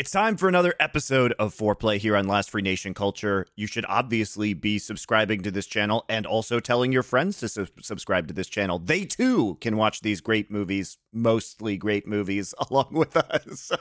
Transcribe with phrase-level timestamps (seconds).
[0.00, 3.44] It's time for another episode of Foreplay here on Last Free Nation Culture.
[3.54, 7.66] You should obviously be subscribing to this channel and also telling your friends to su-
[7.82, 8.78] subscribe to this channel.
[8.78, 13.72] They too can watch these great movies, mostly great movies, along with us.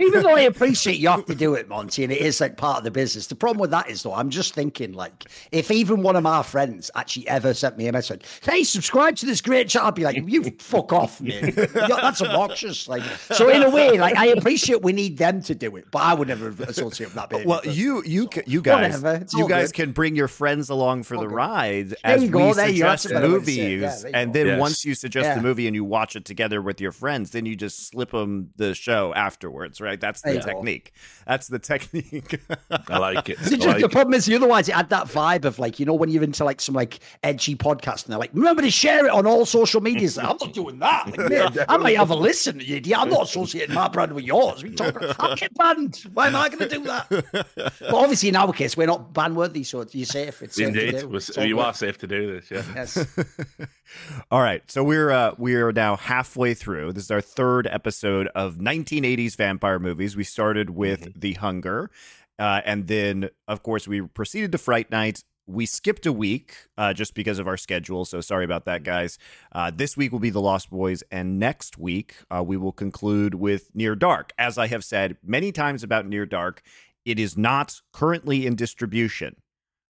[0.00, 2.78] Even though I appreciate you have to do it, Monty, and it is like part
[2.78, 3.26] of the business.
[3.26, 6.42] The problem with that is, though, I'm just thinking, like, if even one of my
[6.42, 10.04] friends actually ever sent me a message, "Hey, subscribe to this great channel," I'd be
[10.04, 11.52] like, "You fuck off, man.
[11.74, 13.02] That's obnoxious." Like,
[13.32, 16.14] so in a way, like, I appreciate we need them to do it, but I
[16.14, 17.30] would never associate with that.
[17.30, 17.48] Behavior.
[17.48, 19.02] well, you you ca- you guys
[19.34, 19.74] you guys good.
[19.76, 21.32] can bring your friends along for the good.
[21.34, 22.88] ride There as you go, we there you go.
[22.88, 23.80] That's suggest a better way to say it.
[23.80, 24.38] movies, Yeah, you and go.
[24.38, 24.60] then Yes.
[24.60, 25.34] once you suggest Yeah.
[25.36, 28.50] the movie and you watch it together with your friends, then you just slip them
[28.56, 30.00] the show afterwards, right?
[30.00, 30.46] That's the There you go.
[30.46, 30.92] technique.
[31.26, 32.40] That's the technique.
[32.88, 33.38] I like it.
[33.44, 33.92] I just, like the it.
[33.92, 36.60] problem is, otherwise, it had that vibe of like, you know, when you're into like
[36.60, 40.18] some like edgy podcast and they're like, remember to share it on all social medias.
[40.18, 41.06] I'm not doing that.
[41.16, 42.98] Like, man, I might have a listen, you idiot.
[42.98, 44.51] I'm not associating my brand with yours.
[44.62, 45.96] We talk, I'll get banned.
[46.12, 47.08] Why am I going to do that?
[47.80, 50.42] But obviously, in our case, we're not ban worthy, so you're safe.
[50.42, 51.06] It's safe to Indeed, do.
[51.08, 51.62] We're- It's all you good.
[51.64, 52.50] are safe to do this.
[52.50, 52.62] Yeah.
[52.74, 52.98] Yes.
[54.30, 56.92] All right, so we're uh, we're now halfway through.
[56.94, 60.16] This is our third episode of 1980s vampire movies.
[60.16, 61.90] We started with The Hunger,
[62.38, 65.22] uh, and then of course we proceeded to Fright Night.
[65.46, 69.18] We skipped a week uh, just because of our schedule, so sorry about that, guys.
[69.50, 73.34] Uh, this week will be The Lost Boys, and next week uh, we will conclude
[73.34, 74.32] with Near Dark.
[74.38, 76.62] As I have said many times about Near Dark,
[77.04, 79.34] it is not currently in distribution,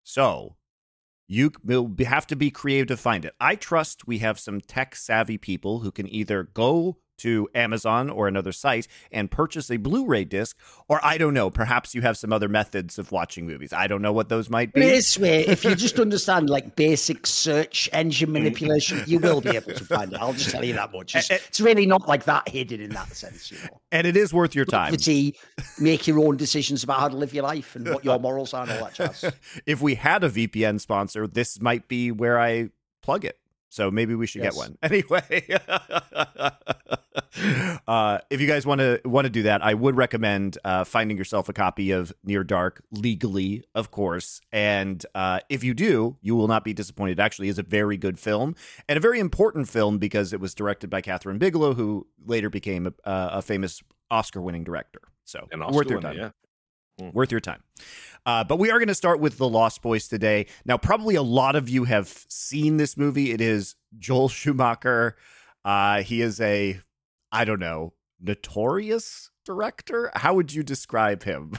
[0.03, 0.57] so
[1.29, 3.35] you will have to be creative to find it.
[3.39, 8.29] I trust we have some tech savvy people who can either go to Amazon or
[8.29, 10.57] another site and purchase a Blu ray disc,
[10.89, 13.73] or I don't know, perhaps you have some other methods of watching movies.
[13.73, 14.81] I don't know what those might be.
[14.81, 19.73] This way, if you just understand like basic search engine manipulation, you will be able
[19.73, 20.21] to find it.
[20.21, 21.15] I'll just tell you that much.
[21.15, 23.81] It's, it's really not like that hidden in that sense, you know.
[23.91, 24.93] And it is worth your time.
[24.93, 25.37] Obviously,
[25.79, 28.63] make your own decisions about how to live your life and what your morals are
[28.63, 29.33] and all that jazz.
[29.67, 32.71] if we had a VPN sponsor, this might be where I
[33.03, 33.39] plug it.
[33.69, 34.55] So maybe we should Yes.
[34.55, 34.79] get one.
[34.83, 35.47] Anyway,
[37.87, 41.17] uh, if you guys want to want to do that, I would recommend uh, finding
[41.17, 44.41] yourself a copy of Near Dark legally, of course.
[44.53, 47.19] And uh, if you do, you will not be disappointed.
[47.19, 48.55] It actually is a very good film
[48.89, 52.87] and a very important film because it was directed by Kathryn Bigelow, who later became
[52.87, 55.01] a, a famous Oscar-winning director.
[55.25, 56.33] So worth your time
[56.99, 57.11] yeah.
[57.13, 57.63] worth your time.
[58.25, 60.47] Uh, but we are going to start with The Lost Boys today.
[60.65, 63.33] Now, probably a lot of you have seen this movie.
[63.33, 65.17] It is Joel Schumacher.
[65.65, 66.81] Uh, he is a,
[67.33, 70.11] I don't know, notorious director.
[70.15, 71.55] How would you describe him?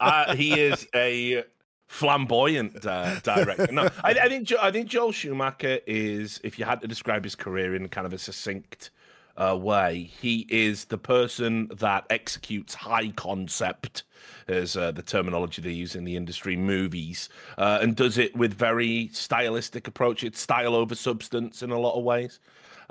[0.00, 1.44] uh, he is a
[1.86, 3.70] flamboyant uh, director.
[3.70, 7.34] No, I, I think I think Joel Schumacher is, if you had to describe his
[7.34, 8.90] career in kind of a succinct
[9.36, 14.04] uh, way, he is the person that executes high concept,
[14.48, 17.28] as uh, the terminology they use in the industry, movies,
[17.58, 20.24] uh, and does it with very stylistic approach.
[20.24, 22.40] It's style over substance in a lot of ways.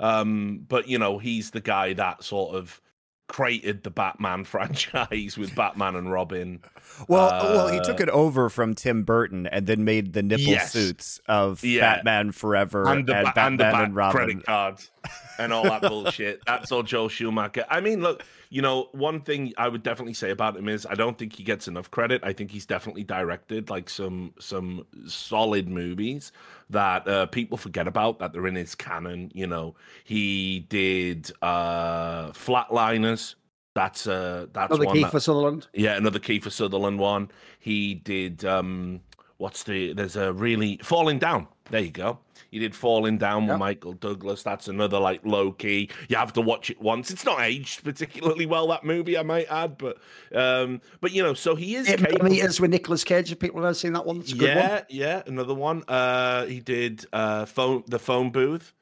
[0.02, 2.80] Um, but you know, he's the guy that sort of
[3.28, 6.60] created the Batman franchise with Batman and Robin.
[7.08, 10.44] Well, well, he Uh, took it over from Tim Burton and then made the nipple
[10.44, 10.72] Yes.
[10.72, 11.80] suits of Yeah.
[11.94, 14.16] Batman Forever and the, ba- Batman and the and, Robin.
[14.16, 14.90] credit cards
[15.38, 16.42] and all that bullshit.
[16.46, 17.64] That's all Joel Schumacher.
[17.70, 18.22] I mean, look,
[18.54, 21.42] you know, one thing I would definitely say about him is I don't think he
[21.42, 22.20] gets enough credit.
[22.22, 26.32] I think he's definitely directed like some some solid movies
[26.68, 29.32] that uh, people forget about that they're in his canon.
[29.34, 29.74] You know,
[30.04, 33.36] he did uh Flatliners.
[33.74, 35.66] That's uh that's Another one key that- for Sutherland.
[35.72, 37.30] yeah, another Kiefer Sutherland one.
[37.58, 39.00] He did um
[39.38, 41.48] what's the there's a really Falling Down.
[41.72, 42.18] There you go.
[42.50, 44.42] He did Falling Down with Michael Douglas.
[44.42, 45.88] That's another like low key.
[46.10, 47.10] You have to watch it once.
[47.10, 49.96] It's not aged particularly well that movie, I might add, but
[50.34, 53.32] um but you know, so he is Eight millimeters with Nicolas Cage.
[53.32, 54.82] If people have ever seen that one, a good Yeah, one.
[54.90, 55.82] yeah, another one.
[55.88, 58.74] Uh he did uh phone the phone booth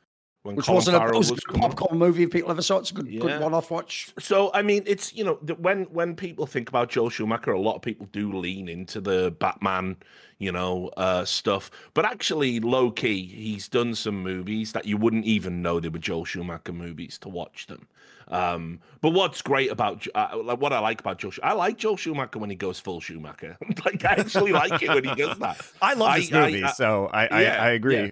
[0.43, 2.23] when Which Colin wasn't a, Farrell it was a good popcorn movie.
[2.23, 3.21] If people ever saw it, it's a good, Yeah.
[3.21, 4.12] good one-off watch.
[4.19, 7.61] So I mean, it's you know the, when when people think about Joel Schumacher, a
[7.61, 9.97] lot of people do lean into the Batman,
[10.38, 11.70] you know, uh, stuff.
[11.93, 15.99] But actually, low key, he's done some movies that you wouldn't even know they were
[15.99, 17.87] Joel Schumacher movies to watch them.
[18.29, 21.97] Um, but what's great about uh, what I like about Joel, Schu- I like Joel
[21.97, 23.59] Schumacher when he goes full Schumacher.
[23.85, 25.61] like I actually like it when he does that.
[25.82, 27.97] I love I- this movie, I- so I, I, Yeah, I agree.
[27.97, 28.11] yeah.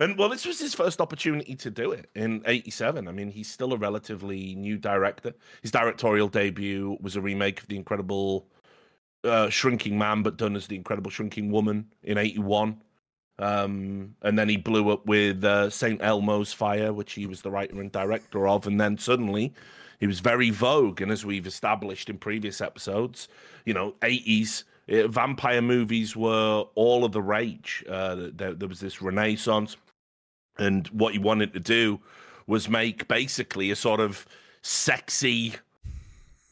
[0.00, 3.08] And well, this was his first opportunity to do it in '87.
[3.08, 5.34] I mean, he's still a relatively new director.
[5.60, 8.46] His directorial debut was a remake of The Incredible
[9.24, 12.80] uh, Shrinking Man, but done as The Incredible Shrinking Woman in '81.
[13.38, 16.00] Um, and then he blew up with uh, St.
[16.00, 18.66] Elmo's Fire, which he was the writer and director of.
[18.66, 19.52] And then suddenly
[19.98, 21.00] he was very vogue.
[21.00, 23.28] And as we've established in previous episodes,
[23.64, 27.84] you know, 80s uh, vampire movies were all of the rage.
[27.88, 29.76] Uh, there, there was this renaissance.
[30.58, 32.00] And what he wanted to do
[32.46, 34.26] was make basically a sort of
[34.62, 35.54] sexy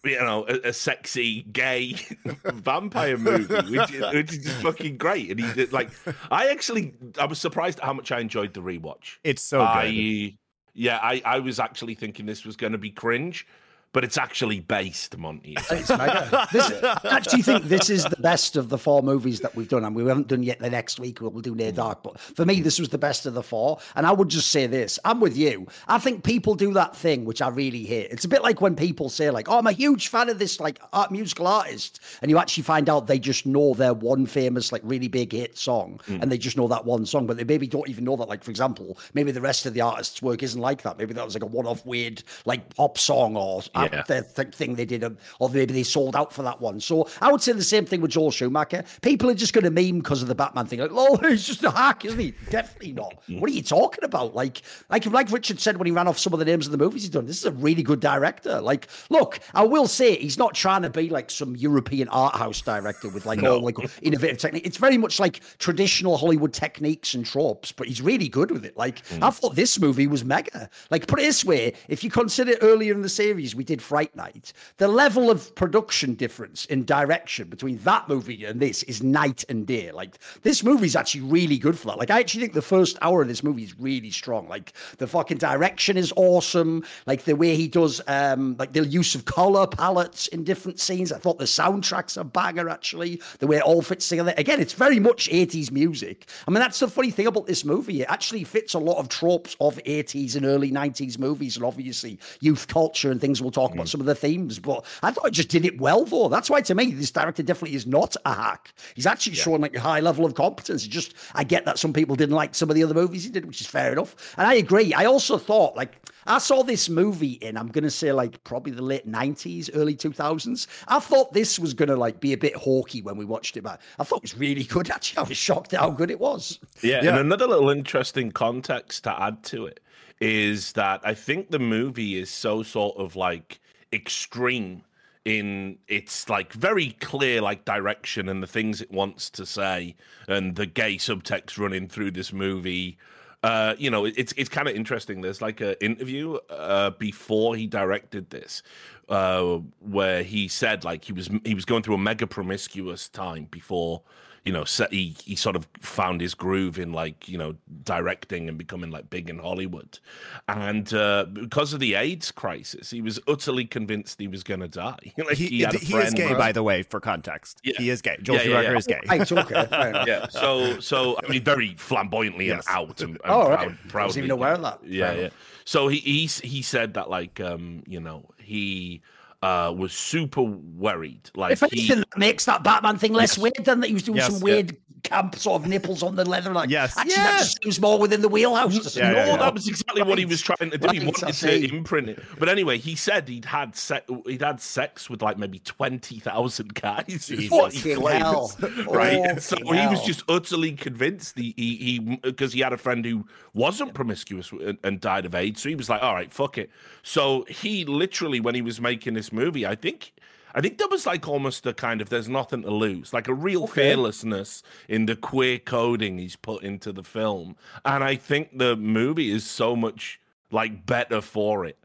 [0.04, 1.94] you know, a, a sexy gay
[2.44, 5.30] vampire movie, which, is, which is just fucking great.
[5.30, 5.90] And he did like,
[6.30, 9.18] I actually, I was surprised at how much I enjoyed the rewatch.
[9.24, 10.38] It's so I, good.
[10.74, 13.46] yeah, I, I was actually thinking this was going to be cringe,
[13.92, 15.56] but it's actually based, Monty.
[15.70, 16.46] It's mega.
[16.52, 19.84] This, I actually think this is the best of the four movies that we've done,
[19.84, 21.20] and we haven't done yet the next week.
[21.20, 23.78] We'll do Near Dark, but for me, this was the best of the four.
[23.96, 25.66] And I would just say this: I'm with you.
[25.88, 28.10] I think people do that thing which I really hate.
[28.10, 30.60] It's a bit like when people say, like, "Oh, I'm a huge fan of this
[30.60, 34.72] like art musical artist," and you actually find out they just know their one famous,
[34.72, 36.18] like, really big hit song, Hmm.
[36.22, 38.28] and they just know that one song, but they maybe don't even know that.
[38.28, 40.98] Like, for example, maybe the rest of the artist's work isn't like that.
[40.98, 44.02] Maybe that was like a one-off weird, like, pop song or Yeah.
[44.06, 45.04] the th- thing they did,
[45.38, 46.80] or maybe they sold out for that one.
[46.80, 48.84] So I would say the same thing with Joel Schumacher.
[49.02, 50.80] People are just going to meme because of the Batman thing.
[50.80, 52.34] Like, oh, he's just a hack, isn't he?
[52.50, 53.22] Definitely not.
[53.28, 53.40] Mm.
[53.40, 54.34] What are you talking about?
[54.34, 56.78] Like, like, like Richard said when he ran off some of the names of the
[56.78, 57.26] movies he's done.
[57.26, 58.60] This is a really good director.
[58.60, 62.60] Like, look, I will say he's not trying to be like some European art house
[62.60, 64.66] director with like all like innovative technique.
[64.66, 68.76] It's very much like traditional Hollywood techniques and tropes, but he's really good with it.
[68.76, 69.22] Like, mm.
[69.22, 70.68] I thought this movie was mega.
[70.90, 74.14] Like, put it this way: if you consider earlier in the series we did Fright
[74.16, 79.44] Night, the level of production difference in direction between that movie and this is night
[79.48, 79.92] and day.
[79.92, 81.98] Like, this movie's actually really good for that.
[81.98, 84.48] Like, I actually think the first hour of this movie is really strong.
[84.48, 86.84] Like, the fucking direction is awesome.
[87.06, 91.12] Like the way he does, um, like the use of color palettes in different scenes.
[91.12, 92.68] I thought the soundtrack's a banger.
[92.68, 94.34] Actually, the way it all fits together.
[94.36, 96.28] Again, it's very much 80s music.
[96.48, 98.02] I mean, that's the funny thing about this movie.
[98.02, 102.18] It actually fits a lot of tropes of 80s and early 90s movies, and obviously
[102.40, 103.40] youth culture and things.
[103.40, 103.86] We'll talk about hmm.
[103.86, 106.04] some of the themes, but I thought it just did it well.
[106.04, 108.72] Though that's why to me this director definitely is not a hack.
[108.94, 110.84] He's actually showing like a high level of competence.
[110.84, 113.30] It's just I get that some people didn't like some of the other movies he
[113.30, 114.92] did, which is fair enough, and I agree.
[114.94, 115.96] I also thought like
[116.26, 120.66] I saw this movie in I'm gonna say like probably the late 90s, early 2000s.
[120.88, 123.80] I thought this was gonna like be a bit hawky when we watched it, but
[123.98, 124.90] I thought it was really good.
[124.90, 126.58] Actually, I was shocked at how good it was.
[126.82, 127.10] Yeah, Yeah.
[127.10, 129.80] and another little interesting context to add to it
[130.20, 133.60] is that I think the movie is so sort of like
[133.92, 134.82] extreme
[135.24, 139.94] in its like very clear like direction and the things it wants to say
[140.28, 142.98] and the gay subtext running through this movie.
[143.42, 145.20] Uh you know it's it's kind of interesting.
[145.20, 148.62] There's like an interview uh before he directed this
[149.08, 153.46] uh where he said like he was he was going through a mega promiscuous time
[153.50, 154.02] before
[154.50, 157.54] you know, set, he he sort of found his groove in like you know
[157.84, 160.00] directing and becoming like big in Hollywood,
[160.48, 164.66] and uh, because of the AIDS crisis, he was utterly convinced he was going to
[164.66, 164.98] die.
[165.18, 167.60] like He, he, had a he is gay, by the way, for context.
[167.62, 167.74] Yeah.
[167.78, 168.16] He is gay.
[168.22, 168.78] Joel Yeah, yeah, Schumacher yeah.
[168.78, 169.00] is gay.
[169.08, 169.32] Right,
[169.72, 170.26] okay, yeah.
[170.30, 172.66] So so I mean, very flamboyantly Yes.
[172.66, 174.02] and out and, and Oh, proud, right.
[174.02, 174.80] I wasn't even aware of that.
[174.84, 175.28] Yeah, yeah.
[175.64, 179.02] So he he he said that like um you know he
[179.42, 183.54] uh was super worried like If he anything, that makes that Batman thing less weird
[183.64, 184.32] than that he was doing Yes.
[184.32, 184.76] some weird
[185.10, 186.52] camp sort of nipples on the leather.
[186.52, 186.96] Like, Yes.
[186.96, 188.96] actually, that just seems more within the wheelhouse.
[188.96, 189.14] Yeah, it?
[189.16, 189.36] yeah, no, yeah.
[189.38, 190.88] that was exactly what he was trying to do.
[190.92, 191.68] he wanted I to see.
[191.68, 192.22] imprint it.
[192.38, 196.74] But anyway, he said he'd had se- he'd had sex with like maybe twenty thousand
[196.74, 197.30] guys.
[197.50, 198.52] What he claims, hell.
[198.88, 199.14] right?
[199.18, 201.36] And so Fucking he was just utterly convinced.
[201.38, 205.62] He he because he, had a friend who wasn't promiscuous and, and died of AIDS,
[205.62, 206.70] so he was like, "All right, fuck it."
[207.02, 210.12] So he literally, when he was making this movie, I think.
[210.54, 213.34] I think there was like almost a kind of there's nothing to lose, like a
[213.34, 218.76] real fearlessness in the queer coding he's put into the film, and I think the
[218.76, 221.76] movie is so much like better for it.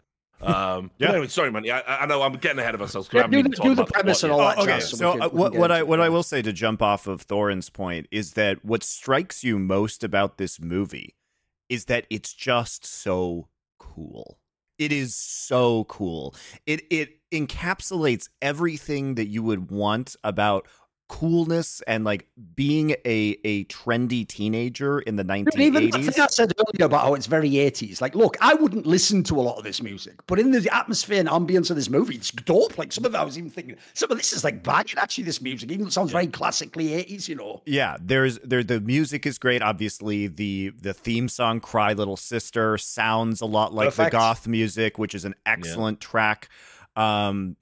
[0.41, 1.07] Um, Yeah.
[1.07, 1.09] yeah.
[1.11, 1.69] Anyway, sorry, man.
[1.69, 3.07] I, I know I'm getting ahead of ourselves.
[3.07, 4.55] 'cause we Yeah, haven't do the- do the premise plot and all yet.
[4.57, 6.01] that okay, so so uh, what what I what.
[6.01, 10.03] I will say to jump off of Thorin's point is that what strikes you most
[10.03, 11.15] about this movie
[11.69, 13.47] is that it's just so
[13.79, 14.37] cool.
[14.77, 16.35] It is so cool.
[16.65, 20.67] It it encapsulates everything that you would want about
[21.07, 26.13] coolness and like being a a trendy teenager in the And even the 1980s.
[26.13, 28.01] thing I said earlier about how it's very 80s.
[28.01, 31.19] Like, look, I wouldn't listen to a lot of this music, but in the atmosphere
[31.19, 32.79] and ambience of this movie, it's dope.
[32.79, 35.25] Like, some of it I was even thinking, some of this is like banging, actually,
[35.25, 35.71] this music.
[35.71, 37.61] Even sounds very classically 80s, you know.
[37.67, 39.61] Yeah, there's there the music is great.
[39.61, 44.11] Obviously, the the theme song "Cry Little Sister" sounds a lot like Perfect.
[44.11, 46.49] the goth music, which is an excellent track.
[46.95, 47.55] Um,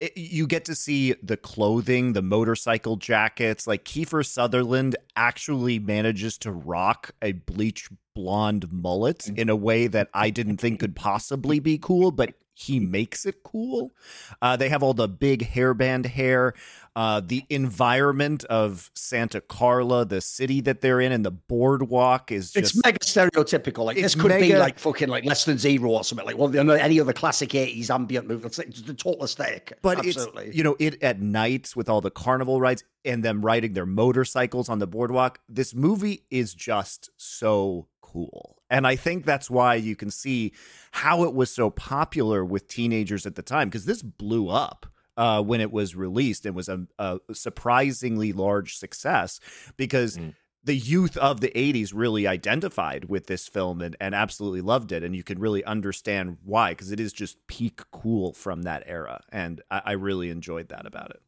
[0.00, 3.66] it, you get to see the clothing, the motorcycle jackets.
[3.66, 9.38] Like Kiefer Sutherland actually manages to rock a bleach blonde mullet Mm.
[9.38, 13.42] in a way that I didn't think could possibly be cool, but he makes it
[13.42, 13.92] cool.
[14.40, 16.54] Uh, they have all the big hairband hair,
[16.96, 22.52] uh, the environment of Santa Carla, the city that they're in, and the boardwalk is
[22.52, 22.74] just.
[22.76, 23.84] It's mega stereotypical.
[23.84, 26.26] Like this could be like fucking like less than zero or something.
[26.26, 28.46] Like well, any other classic eighties ambient movie.
[28.46, 29.72] It's like the total aesthetic.
[29.82, 30.46] but Absolutely.
[30.46, 33.86] it's you know it at night with all the carnival rides and them riding their
[33.86, 39.74] motorcycles on the boardwalk this movie is just so cool and i think that's why
[39.74, 40.52] you can see
[40.92, 45.42] how it was so popular with teenagers at the time because this blew up uh,
[45.42, 49.38] when it was released and was a, a surprisingly large success
[49.76, 50.34] because Mm.
[50.64, 55.02] the youth of the 80s really identified with this film and, and absolutely loved it.
[55.02, 59.20] And you can really understand why because it is just peak cool from that era.
[59.30, 61.20] And I, I really enjoyed that about it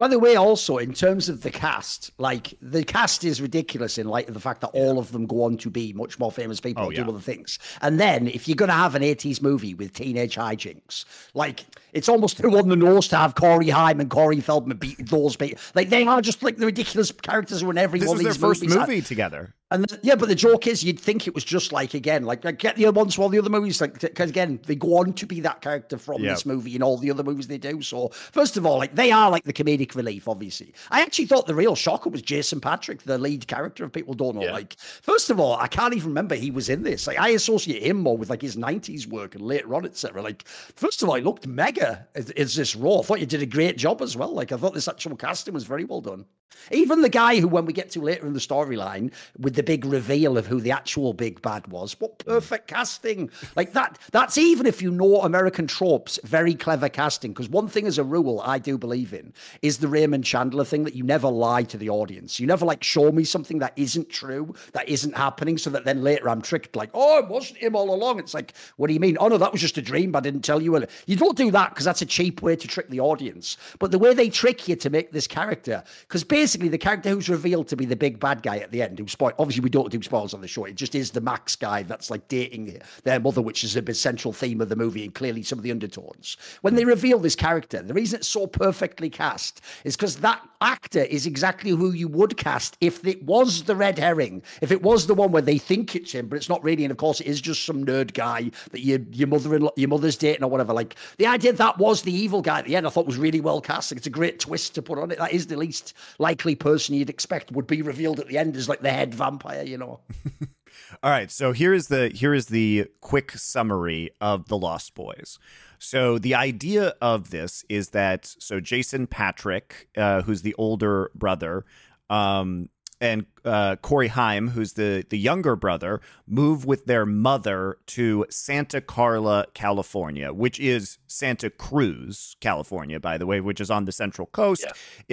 [0.00, 4.08] By the way, also in terms of the cast, like the cast is ridiculous in
[4.08, 6.58] light of the fact that all of them go on to be much more famous
[6.60, 7.04] people Oh, and yeah.
[7.04, 7.60] do other things.
[7.80, 12.08] And then if you're going to have an 80s movie with teenage hijinks, like it's
[12.08, 15.60] almost too on the nose to have Corey Haim and Corey Feldman beat those people.
[15.76, 18.22] Like they are just like the ridiculous characters who are in every this one of
[18.24, 18.76] their these first movies.
[18.76, 21.94] movie together And the, yeah, but the joke is, you'd think it was just like
[21.94, 24.60] again, like, like get the other ones for all the other movies, like because again,
[24.66, 26.30] they go on to be that character from Yeah.
[26.30, 27.82] this movie and all the other movies they do.
[27.82, 30.28] So first of all, like they are like the comedic relief.
[30.28, 33.84] Obviously, I actually thought the real shocker was Jason Patric, the lead character.
[33.84, 34.52] If people don't know, Yeah.
[34.52, 37.06] like first of all, I can't even remember he was in this.
[37.08, 40.22] Like I associate him more with like his '90s work and later on, etc.
[40.22, 43.00] Like first of all, he looked mega as, as this role.
[43.00, 44.32] I thought you did a great job as well.
[44.32, 46.24] Like I thought this actual casting was very well done.
[46.70, 49.84] Even the guy who, when we get to later in the storyline, with the big
[49.84, 52.30] reveal of who the actual big bad was, what hmm.
[52.30, 53.30] perfect casting!
[53.56, 53.98] Like that.
[54.12, 57.32] That's even if you know American tropes, very clever casting.
[57.32, 60.84] Because one thing, as a rule, I do believe in is the Raymond Chandler thing
[60.84, 62.38] that you never lie to the audience.
[62.38, 66.02] You never like show me something that isn't true, that isn't happening, so that then
[66.02, 66.76] later I'm tricked.
[66.76, 68.18] Like, oh, it wasn't him all along.
[68.18, 69.16] It's like, what do you mean?
[69.20, 70.14] Oh no, that was just a dream.
[70.14, 70.74] I didn't tell you.
[71.06, 73.56] You don't do that because that's a cheap way to trick the audience.
[73.78, 77.28] But the way they trick you to make this character, because basically the character who's
[77.28, 79.92] revealed to be the big bad guy at the end, who spoil obviously we don't
[79.92, 80.64] do spoilers on the show.
[80.64, 84.32] It just is the Max guy that's like dating their mother, which is a central
[84.32, 86.38] theme of the movie and clearly some of the undertones.
[86.62, 91.02] When they reveal this character, the reason it's so perfectly cast is because that actor
[91.02, 95.06] is exactly who you would cast if it was the red herring, if it was
[95.06, 97.26] the one where they think it's him, but it's not really, and of course it
[97.26, 100.72] is just some nerd guy that your your mother in your mother's dating or whatever.
[100.72, 103.42] Like the idea that was the evil guy at the end, I thought was really
[103.42, 103.92] well cast.
[103.92, 105.18] It's a great twist to put on it.
[105.18, 108.68] That is the least likely person you'd expect would be revealed at the end as
[108.68, 109.33] like the head vampire,
[109.64, 110.00] you know.
[111.02, 115.38] All right, so here is the here is the quick summary of the Lost Boys.
[115.78, 121.64] So the idea of this is that so Jason Patric, uh, who's the older brother,
[122.10, 122.68] um,
[123.04, 128.80] and uh, Corey Haim, who's the the younger brother, move with their mother to Santa
[128.80, 134.26] Carla, California, which is Santa Cruz, California, by the way, which is on the Central
[134.28, 134.64] Coast.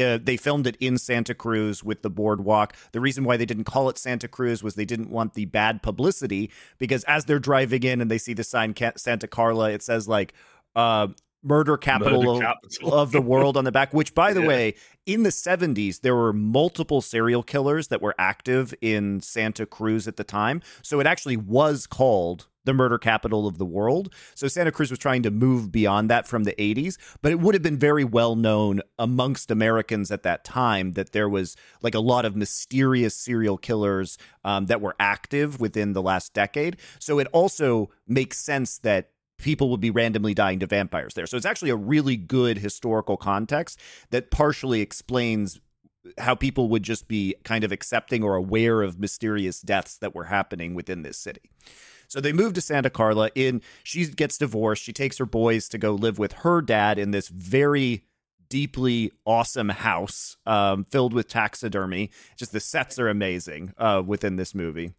[0.02, 2.78] Uh, they filmed it in Santa Cruz with the boardwalk.
[2.94, 5.84] The reason why they didn't call it Santa Cruz was they didn't want the bad
[5.84, 10.08] publicity because as they're driving in and they see the sign Santa Carla, it says
[10.08, 10.34] like
[10.78, 11.10] uh,
[11.44, 12.94] murder capital, Murder of, capital.
[12.94, 13.94] of the world on the back.
[13.94, 14.48] Which, by the Yeah.
[14.48, 20.08] way, in the 70s, there were multiple serial killers that were active in Santa Cruz
[20.08, 20.62] at the time.
[20.84, 24.14] So it actually was called the murder capital of the world.
[24.36, 27.56] So Santa Cruz was trying to move beyond that from the 80s, but it would
[27.56, 32.00] have been very well known amongst Americans at that time that there was like a
[32.00, 36.78] lot of mysterious serial killers um, that were active within the last decade.
[37.00, 39.10] So it also makes sense that
[39.42, 41.28] people would be randomly dying to vampires there.
[41.28, 43.80] So it's actually a really good historical context
[44.12, 45.60] that partially explains
[46.18, 50.26] how people would just be kind of accepting or aware of mysterious deaths that were
[50.26, 51.52] happening within this city.
[52.08, 55.78] So they move to Santa Carla in she gets divorced, she takes her boys to
[55.78, 58.04] go live with her dad in this very
[58.50, 62.10] deeply awesome house um, filled with taxidermy.
[62.36, 64.92] Just the sets are amazing uh, within this movie.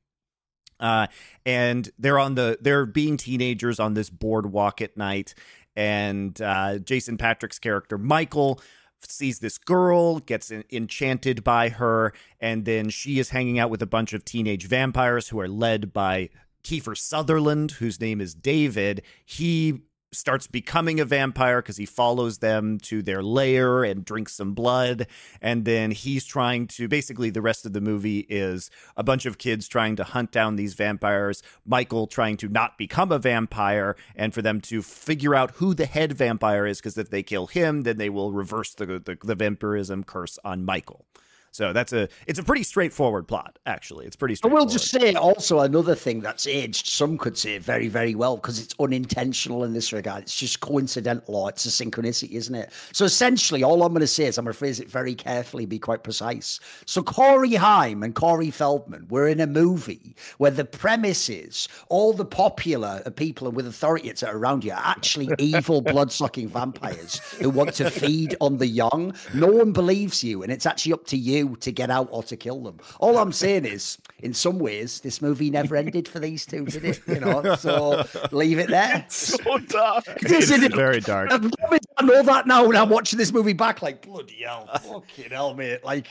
[0.82, 1.06] Uh,
[1.46, 5.34] and they're on the they're being teenagers on this boardwalk at night,
[5.76, 8.60] and uh, Jason Patric's character Michael
[9.08, 13.82] sees this girl, gets en- enchanted by her, and then she is hanging out with
[13.82, 16.28] a bunch of teenage vampires who are led by
[16.64, 19.02] Kiefer Sutherland, whose name is David.
[19.24, 24.54] He starts becoming a vampire because he follows them to their lair and drinks some
[24.54, 25.06] blood.
[25.40, 29.38] And then he's trying to basically, the rest of the movie is a bunch of
[29.38, 34.34] kids trying to hunt down these vampires, Michael trying to not become a vampire, and
[34.34, 37.82] for them to figure out who the head vampire is because if they kill him,
[37.82, 41.06] then they will reverse the, the, the vampirism curse on Michael.
[41.52, 43.58] So that's a it's a pretty straightforward plot.
[43.66, 44.36] Actually, it's pretty.
[44.42, 46.86] I will just say also another thing that's aged.
[46.86, 50.22] Some could say very very well because it's unintentional in this regard.
[50.22, 52.72] It's just coincidental or it's a synchronicity, isn't it?
[52.92, 55.66] So essentially, all I'm going to say is I'm going to phrase it very carefully,
[55.66, 56.58] be quite precise.
[56.86, 62.14] So Corey Haim and Corey Feldman were in a movie where the premise is all
[62.14, 66.10] the popular uh, people and with authority that are around you are actually evil blood
[66.10, 69.14] sucking vampires who want to feed on the young.
[69.34, 72.36] No one believes you, and it's actually up to you to get out or to
[72.36, 72.78] kill them.
[73.00, 76.84] All I'm saying is, in some ways, this movie never ended for these two, did
[76.84, 77.00] it?
[77.06, 79.04] You know, so leave it there.
[79.08, 80.04] so dark.
[80.22, 81.30] It's very dark.
[81.32, 85.54] I know that now when I'm watching this movie back, like bloody hell, fucking hell,
[85.54, 85.84] mate.
[85.84, 86.06] Like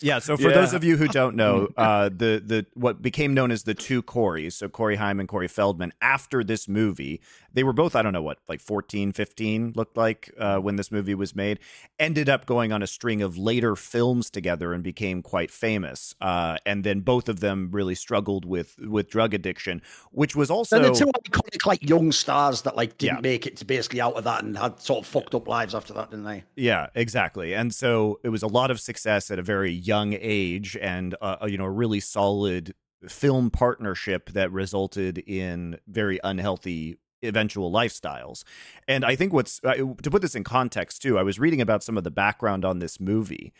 [0.00, 0.18] yeah.
[0.18, 0.54] So for yeah.
[0.54, 4.02] those of you who don't know, uh, the the what became known as the two
[4.02, 7.20] Corys, so Corey Haim and Corey Feldman, after this movie,
[7.52, 10.90] they were both I don't know what like 14, 15 looked like uh, when this
[10.90, 11.58] movie was made.
[11.98, 16.14] Ended up going on a string of later films together and became quite famous.
[16.20, 20.76] Uh, and then both of them really struggled with with drug addiction, which was also
[20.76, 23.20] and the two iconic like young stars that like didn't yeah.
[23.20, 25.92] make it to basically out of that and had sort of fucked up lives after
[25.92, 26.44] that, didn't they?
[26.56, 27.54] Yeah, exactly.
[27.54, 31.36] And so it was a lot of success at a very young age and uh,
[31.46, 32.74] you know a really solid
[33.08, 38.44] film partnership that resulted in very unhealthy eventual lifestyles.
[38.88, 41.98] And I think what's to put this in context too, I was reading about some
[41.98, 43.52] of the background on this movie.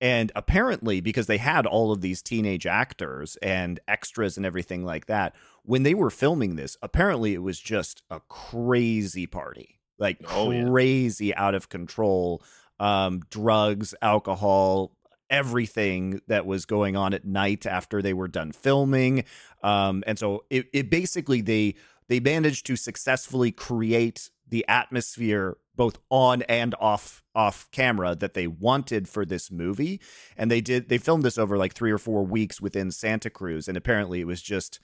[0.00, 5.06] And apparently, because they had all of these teenage actors and extras and everything like
[5.06, 5.34] that,
[5.64, 11.26] when they were filming this, apparently it was just a crazy party, like oh, crazy
[11.26, 11.42] yeah.
[11.42, 12.42] out of control.
[12.78, 14.92] Um, drugs, alcohol,
[15.30, 19.24] everything that was going on at night after they were done filming.
[19.62, 21.74] Um, and so it, it basically they
[22.08, 28.46] they managed to successfully create the atmosphere both on and off off camera that they
[28.46, 30.00] wanted for this movie.
[30.36, 33.68] And they did they filmed this over like 3 or 4 weeks within Santa Cruz
[33.68, 34.80] and apparently it was just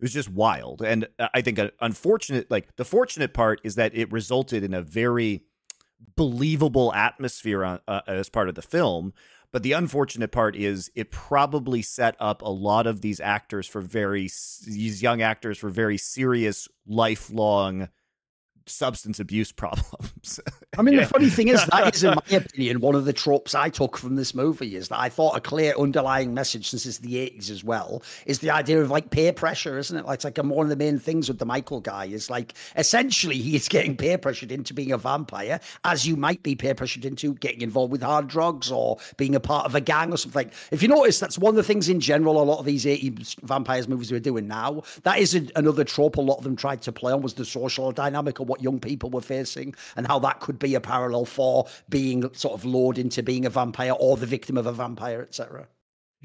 [0.00, 0.82] it was just wild.
[0.82, 4.82] And i think an unfortunate like the fortunate part is that it resulted in a
[4.82, 5.42] very
[6.16, 9.12] believable atmosphere on, uh, as part of the film
[9.52, 13.80] but the unfortunate part is it probably set up a lot of these actors for
[13.80, 14.28] very
[14.66, 17.88] these young actors for very serious lifelong
[18.68, 20.40] substance abuse problems.
[20.76, 21.00] I mean, yeah.
[21.00, 23.96] the funny thing is, that is, in my opinion, one of the tropes I took
[23.96, 27.50] from this movie is that I thought a clear underlying message, since it's the 80s
[27.50, 30.04] as well, is the idea of like peer pressure, isn't it?
[30.04, 33.36] Like, it's like one of the main things with the Michael guy is like essentially
[33.36, 37.34] he's getting peer pressured into being a vampire, as you might be peer pressured into
[37.34, 40.50] getting involved with hard drugs or being a part of a gang or something.
[40.70, 43.40] If you notice, that's one of the things in general a lot of these 80s
[43.42, 44.82] vampires movies we're doing now.
[45.02, 47.44] That is a, another trope a lot of them tried to play on was the
[47.44, 51.24] social dynamic of what young people were facing and how that could be a parallel
[51.24, 55.22] for being sort of lured into being a vampire or the victim of a vampire,
[55.22, 55.68] etc.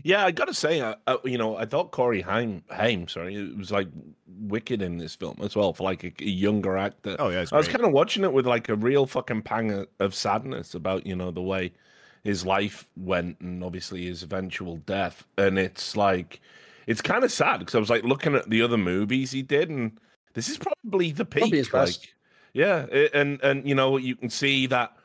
[0.02, 3.56] Yeah, I gotta say, uh, uh, you know, I thought Corey Haim, Haim, sorry, it
[3.56, 3.88] was like
[4.28, 7.16] wicked in this film as well for like a, a younger actor.
[7.20, 9.88] Oh yeah, I was kind of watching it with like a real fucking pang of,
[10.00, 11.74] of sadness about you know the way
[12.24, 16.42] his life went and obviously his eventual death, and it's like
[16.88, 19.70] it's kind of sad because I was like looking at the other movies he did,
[19.70, 20.00] and
[20.34, 21.42] this is probably the peak.
[21.42, 22.16] Probably like,
[22.54, 24.96] yeah, and and you know you can see that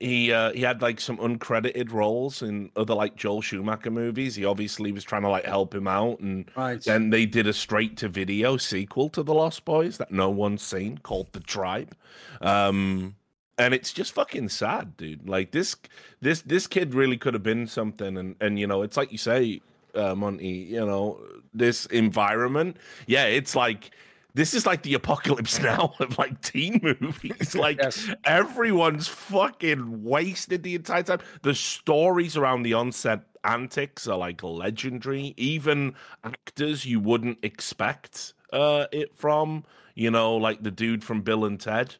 [0.00, 4.34] he uh, he had like some uncredited roles in other like Joel Schumacher movies.
[4.34, 6.82] He obviously was trying to like help him out, and right.
[6.82, 10.62] then they did a straight to video sequel to The Lost Boys that no one's
[10.62, 11.94] seen called The Tribe.
[12.40, 13.16] Um,
[13.58, 15.28] and it's just fucking sad, dude.
[15.28, 15.76] Like this
[16.20, 19.18] this this kid really could have been something, and and you know it's like you
[19.18, 19.60] say,
[19.94, 20.48] uh, Monty.
[20.48, 21.20] You know
[21.52, 22.76] this environment.
[23.06, 23.90] Yeah, it's like
[24.34, 27.54] this is like the apocalypse now of like teen movies.
[27.64, 28.10] Like yes.
[28.24, 31.20] everyone's fucking wasted the entire time.
[31.42, 35.34] The stories around the onset antics are like legendary.
[35.36, 35.94] Even
[36.24, 41.60] actors you wouldn't expect uh, it from, you know, like the dude from Bill and
[41.60, 41.94] Ted.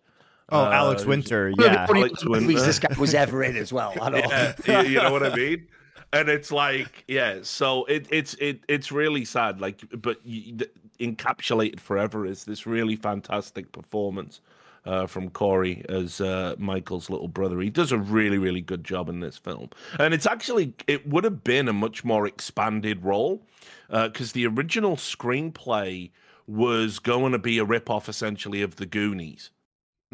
[0.51, 1.87] Oh, uh, Alex Winter, yeah.
[1.89, 2.53] Alex Winter.
[2.53, 3.95] this guy was ever in as well.
[4.01, 5.69] I don't yeah, you know what I mean?
[6.15, 10.57] And it's like yeah so it, it's it it's really sad like but you,
[11.01, 14.41] encapsulated forever is this really fantastic performance
[14.87, 17.61] uh, from Corey as uh, Michael's little brother.
[17.61, 21.25] He does a really, really good job in this film, and it's actually it would
[21.25, 23.43] have been a much more expanded role
[23.89, 26.11] because uh, the original screenplay
[26.47, 29.51] was going to be a rip off essentially of the Goonies.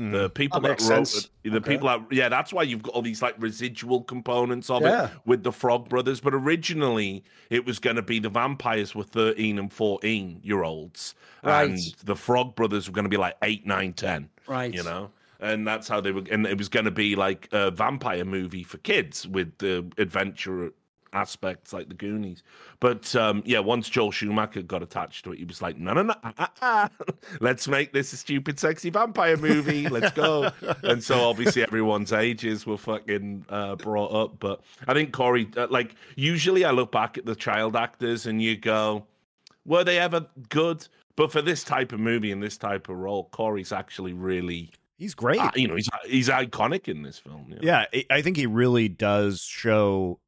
[0.01, 0.13] Mm.
[0.13, 1.29] The people That that, wrote sense.
[1.45, 1.73] it, the Okay.
[1.73, 5.07] people that yeah, that's why you've got all these like residual components of Yeah.
[5.07, 6.21] it with the Frog Brothers.
[6.21, 11.15] But originally, it was going to be the vampires were thirteen and fourteen year olds,
[11.43, 14.31] and the Frog Brothers were going to be like eight, nine, ten.
[14.47, 14.73] Right.
[14.73, 15.11] You know.
[15.43, 18.63] And that's how they were, and it was going to be like a vampire movie
[18.63, 20.73] for kids with the adventure
[21.13, 22.43] aspects like the Goonies.
[22.81, 26.03] But um, yeah, once Joel Schumacher got attached to it, he was like, no, no,
[26.03, 26.89] no,
[27.41, 29.89] let's make this a stupid, sexy vampire movie.
[29.89, 30.51] Let's go.
[30.83, 34.39] and so obviously everyone's ages were fucking uh, brought up.
[34.39, 38.41] But I think Corey, uh, like, usually I look back at the child actors and
[38.43, 39.07] you go,
[39.65, 40.87] were they ever good?
[41.17, 45.15] But for this type of movie and this type of role, Corey's actually really, He's
[45.15, 45.41] great.
[45.41, 47.47] uh, you know, he's he's iconic in this film.
[47.49, 47.61] you know?
[47.63, 50.19] Yeah, I think he really does show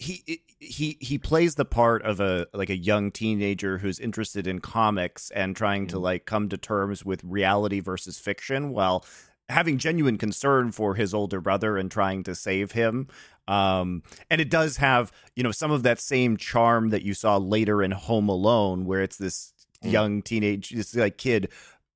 [0.00, 4.58] he he he plays the part of a like a young teenager who's interested in
[4.58, 6.02] comics and trying to Mhm.
[6.02, 9.04] like come to terms with reality versus fiction while
[9.50, 13.08] having genuine concern for his older brother and trying to save him
[13.46, 17.36] um and it does have you know some of that same charm that you saw
[17.36, 19.52] later in home alone where it's this
[19.84, 19.92] Mm.
[19.92, 21.48] young teenage this like kid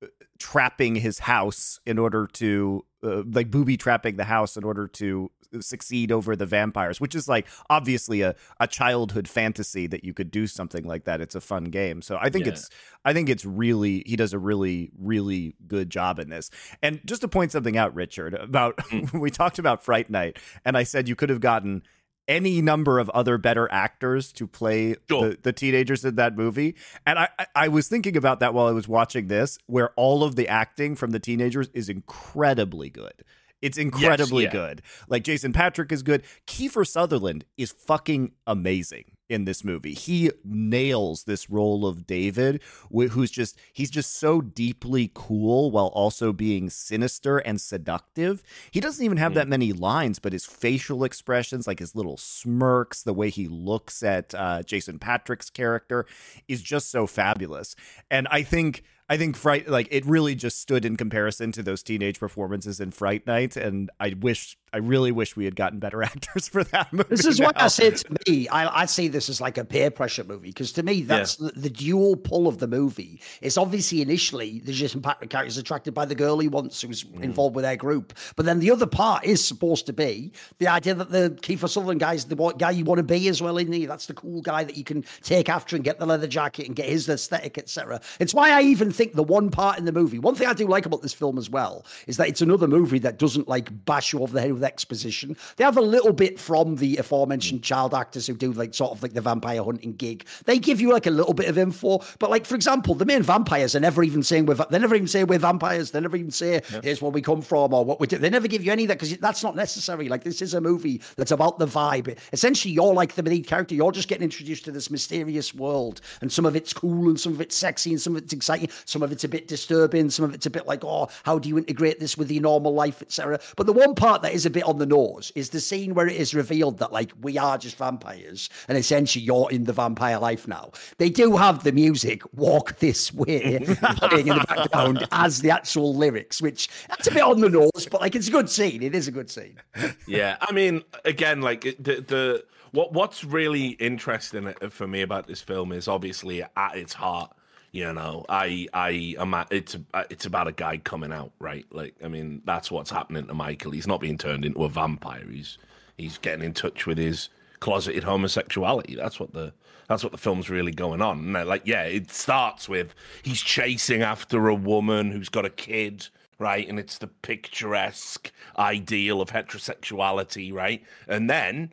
[0.03, 0.07] uh,
[0.39, 5.29] trapping his house in order to uh, like booby trapping the house in order to
[5.61, 10.31] succeed over the vampires which is like obviously a, a childhood fantasy that you could
[10.31, 12.53] do something like that it's a fun game so i think Yeah.
[12.53, 12.69] it's
[13.03, 16.49] i think it's really he does a really really good job in this
[16.81, 19.19] and just to point something out richard about mm.
[19.19, 21.83] we talked about fright night and i said you could have gotten
[22.27, 25.29] any number of other better actors to play Sure.
[25.29, 26.75] the, the teenagers in that movie.
[27.05, 30.23] And I, I, I was thinking about that while I was watching this, where all
[30.23, 33.23] of the acting from the teenagers is incredibly good.
[33.65, 34.51] It's incredibly yeah.
[34.51, 34.81] good.
[35.07, 36.23] Like Jason Patric is good.
[36.45, 39.95] Kiefer Sutherland is fucking amazing in this movie.
[39.95, 46.31] He nails this role of David, who's just he's just so deeply cool while also
[46.31, 48.43] being sinister and seductive.
[48.69, 49.35] He doesn't even have Mm.
[49.35, 54.03] that many lines, but his facial expressions, like his little smirks, the way he looks
[54.03, 56.05] at uh, Jason Patric's character,
[56.47, 57.75] is just so fabulous.
[58.11, 61.83] And I think I think Fright like it really just stood in comparison to those
[61.83, 66.03] teenage performances in Fright Night, and I wish I really wish we had gotten better
[66.11, 67.07] actors for that movie.
[67.09, 69.89] This is what I say to me, I, I see this as like a peer
[69.89, 73.21] pressure movie because to me, that's the, the dual pull of the movie.
[73.41, 77.05] It's obviously initially the Jason Patric character is attracted by the girl he wants who's
[77.05, 77.23] Mm.
[77.23, 80.93] involved with their group, but then the other part is supposed to be the idea
[80.95, 83.71] that the Kiefer Sutherland guy is the guy you want to be as well, isn't
[83.71, 83.85] he?
[83.85, 86.75] That's the cool guy that you can take after and get the leather jacket and
[86.75, 88.01] get his aesthetic, etc.
[88.19, 90.67] It's why I even think the one part in the movie, one thing I do
[90.67, 94.11] like about this film as well, is that it's another movie that doesn't like bash
[94.11, 95.37] you over the head with exposition.
[95.57, 99.01] They have a little bit from the aforementioned child actors who do like sort of
[99.01, 100.25] like the vampire hunting gig.
[100.45, 103.23] They give you like a little bit of info, but like for example, the main
[103.23, 105.91] vampires are never even saying we're they never even say we're vampires.
[105.91, 108.17] They never even say here's where we come from or what we do.
[108.17, 110.09] They never give you any of that because that's not necessary.
[110.09, 112.17] Like this is a movie that's about the vibe.
[112.33, 113.75] Essentially, you're like the lead character.
[113.75, 117.33] You're just getting introduced to this mysterious world, and some of it's cool and some
[117.33, 118.69] of it's sexy and some of it's exciting.
[118.85, 120.09] Some of it's a bit disturbing.
[120.09, 122.73] Some of it's a bit like, oh, how do you integrate this with your normal
[122.73, 123.39] life, etc.
[123.55, 126.07] But the one part that is a bit on the nose is the scene where
[126.07, 130.19] it is revealed that like we are just vampires, and essentially you're in the vampire
[130.19, 130.71] life now.
[130.97, 133.59] They do have the music "Walk This Way"
[133.97, 137.87] playing in the background as the actual lyrics, which that's a bit on the nose,
[137.89, 138.83] but like it's a good scene.
[138.83, 139.59] It is a good scene.
[140.07, 145.27] yeah i mean again like the the what what's really interesting uh, for me about
[145.27, 147.31] this film is obviously at its heart
[147.75, 149.75] you know i i am it's
[150.09, 151.65] it's about a guy coming out right?
[151.71, 153.71] Like i mean that's what's happening to michael.
[153.71, 155.25] He's not being turned into a vampire.
[155.29, 155.57] He's
[155.97, 158.95] he's getting in touch with his closeted homosexuality.
[158.95, 159.53] That's what the
[159.89, 161.35] that's what the film's really going on.
[161.35, 166.07] Uh, like yeah it starts with he's chasing after a woman who's got a kid
[166.39, 166.67] right?
[166.67, 170.83] And it's the picturesque ideal of heterosexuality, right?
[171.07, 171.71] And then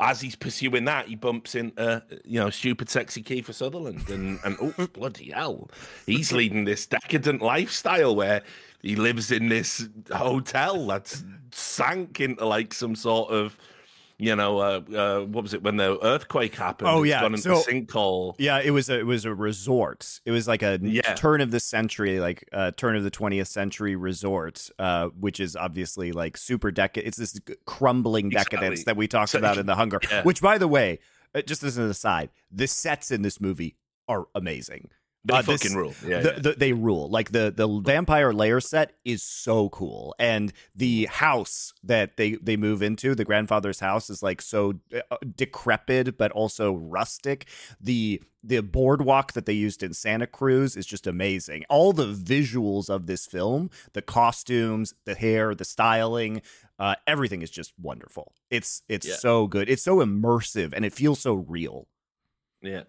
[0.00, 4.08] as he's pursuing that, he bumps into, you know, stupid, sexy Kiefer Sutherland.
[4.08, 5.70] And, and oh, bloody hell,
[6.06, 8.42] he's leading this decadent lifestyle where
[8.82, 13.56] he lives in this hotel that's sank into like some sort of,
[14.22, 16.88] you know, uh, uh, what was it when the earthquake happened?
[16.88, 17.20] Oh, yeah.
[17.20, 18.34] gone So- sinkhole.
[18.38, 20.20] Yeah, it was a it was a resort.
[20.24, 21.14] It was like a Yeah.
[21.14, 25.56] turn of the century, like uh, turn of the twentieth century resort, uh, which is
[25.56, 27.08] obviously like super decadent.
[27.08, 28.84] It's this crumbling decadence Exactly.
[28.84, 29.98] that we talked So- about in the Hunger.
[30.10, 30.22] Yeah.
[30.22, 31.00] Which, by the way,
[31.34, 33.76] uh, just as an aside, the sets in this movie
[34.08, 34.90] are amazing.
[35.24, 35.94] They Uh, fucking this- rule.
[36.04, 36.38] Yeah, the, yeah.
[36.40, 37.08] the- they rule.
[37.08, 42.56] Like the the vampire layer set is so cool, and the house that they they
[42.56, 47.46] move into, the grandfather's house, is like so uh, decrepit but also rustic.
[47.80, 51.64] The the boardwalk that they used in Santa Cruz is just amazing.
[51.68, 56.42] All the visuals of this film, the costumes, the hair, the styling,
[56.80, 58.32] uh, everything is just wonderful.
[58.50, 59.14] It's it's Yeah.
[59.14, 59.70] so good.
[59.70, 61.86] It's so immersive, and it feels so real.
[62.60, 62.82] Yeah.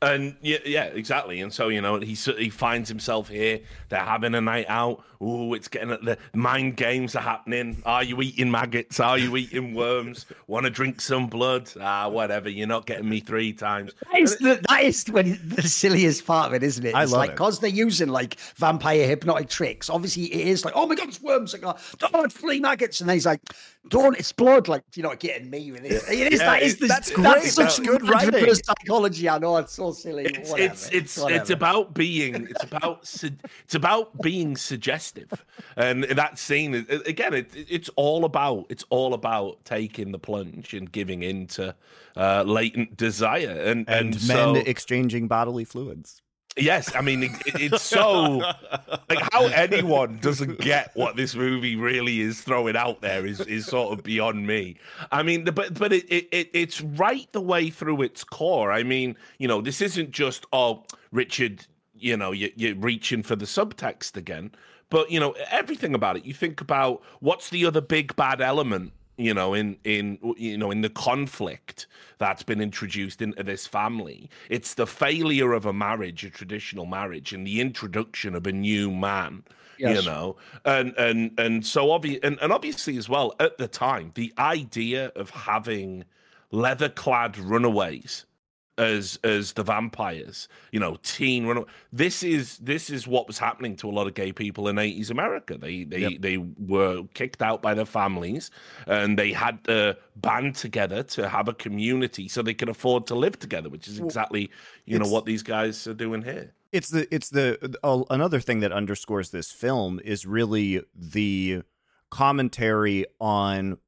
[0.00, 1.40] And yeah, yeah, exactly.
[1.40, 3.58] And so you know, he he finds himself here.
[3.88, 5.02] They're having a night out.
[5.20, 7.82] Ooh, it's getting the mind games are happening.
[7.84, 9.00] Are you eating maggots?
[9.00, 10.26] Are you eating worms?
[10.46, 11.68] Want to drink some blood?
[11.80, 12.48] Ah, whatever.
[12.48, 13.94] You're not getting me three times.
[14.12, 16.94] That is the, that is when the silliest part of it, isn't it?
[16.94, 17.32] I love like it.
[17.32, 19.90] because they're using like vampire hypnotic tricks.
[19.90, 21.52] Obviously, it is like, oh my god, it's worms!
[21.52, 23.40] Like, oh, it's flea maggots, and then he's like,
[23.88, 24.68] don't, it's blood.
[24.68, 26.08] Like, you're not getting me with this.
[26.08, 27.44] It is Yeah, that is it- the, that's that's, great.
[27.44, 28.54] such That's good reverse writing.
[28.54, 29.28] psychology.
[29.28, 30.24] I know it's so silly.
[30.24, 30.72] It's Whatever.
[30.72, 33.30] it's it's it's about being it's about su-
[33.64, 35.44] it's about being suggestive,
[35.76, 36.74] and that scene
[37.06, 41.74] again it, it's all about it's all about taking the plunge and giving into
[42.16, 46.22] uh, latent desire and And, and, men so, exchanging bodily fluids.
[46.58, 48.38] Yes, I mean it, it- it's so
[49.08, 53.66] like how anyone doesn't get what this movie really is throwing out there is is
[53.66, 54.76] sort of beyond me.
[55.12, 58.72] I mean, but but it, it it's right the way through its core.
[58.72, 63.36] I mean, you know, this isn't just oh Richard, you know, you, you're reaching for
[63.36, 64.50] the subtext again,
[64.90, 66.24] but you know everything about it.
[66.24, 70.70] You think about what's the other big bad element you know in in you know
[70.70, 71.86] in the conflict
[72.18, 74.30] that's been introduced into this family.
[74.48, 78.90] It's the failure of a marriage a traditional marriage and the introduction of a new
[78.90, 79.44] man
[79.78, 80.36] you know.
[80.64, 85.12] And and and so obvious and, and obviously as well at the time the idea
[85.14, 86.04] of having
[86.50, 88.24] leather clad runaways
[88.78, 93.76] as as the vampires you know teen run this is this is what was happening
[93.76, 96.12] to a lot of gay people in 80s america they they Yep.
[96.20, 98.50] they were kicked out by their families
[98.86, 103.14] and they had to band together to have a community so they could afford to
[103.14, 104.50] live together which is exactly
[104.86, 108.60] you know what these guys are doing here It's the it's the uh, another thing
[108.60, 111.62] that underscores this film is really the
[112.10, 113.78] commentary on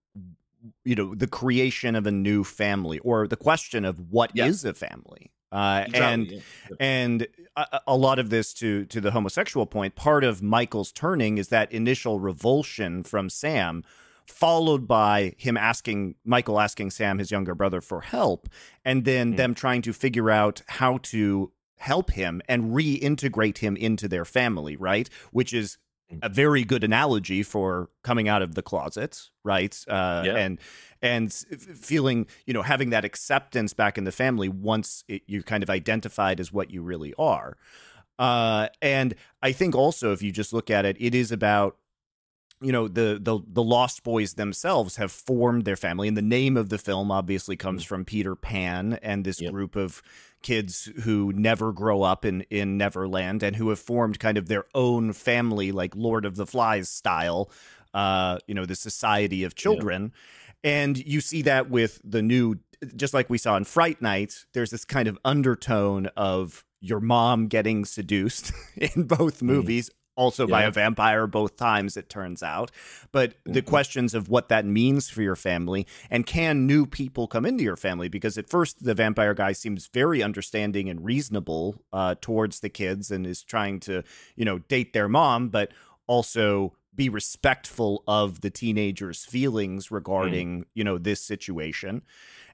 [0.85, 4.71] you know the creation of a new family or the question of what is Yeah.
[4.71, 5.31] a family.
[5.53, 6.41] Uh, and yeah.
[6.79, 11.39] and a, a lot of this to to the homosexual point part of michael's turning
[11.39, 13.83] is that initial revulsion from sam
[14.29, 18.49] followed by him asking michael asking sam his younger brother for help
[18.85, 19.37] and then Mm.
[19.39, 24.77] them trying to figure out how to help him and reintegrate him into their family
[24.77, 25.79] right which is.
[26.23, 30.37] A very good analogy for coming out of the closet right uh, Yeah.
[30.37, 30.59] and
[31.03, 35.63] and feeling you know having that acceptance back in the family once it, you're kind
[35.63, 37.57] of identified as what you really are
[38.19, 41.77] uh, and i think also if you just look at it it is about
[42.61, 46.57] you know the the the lost boys themselves have formed their family and the name
[46.59, 49.53] of the film obviously comes from peter pan and this Yep.
[49.53, 50.03] group of
[50.43, 54.65] kids who never grow up in in neverland and who have formed kind of their
[54.75, 57.51] own family like lord of the flies style
[57.95, 60.13] uh you know the society of children.
[60.63, 62.57] And you see that with the new
[62.97, 67.47] just like we saw in fright night there's this kind of undertone of your mom
[67.47, 72.71] getting seduced in both movies also by a vampire both times it turns out.
[73.11, 73.67] But the Mhm.
[73.67, 77.77] questions of what that means for your family and can new people come into your
[77.77, 78.09] family?
[78.09, 83.11] Because at first the vampire guy seems very understanding and reasonable uh, towards the kids
[83.11, 84.03] and is trying to
[84.37, 85.73] you know date their mom but
[86.07, 92.03] also be respectful of the teenager's feelings regarding you know this situation.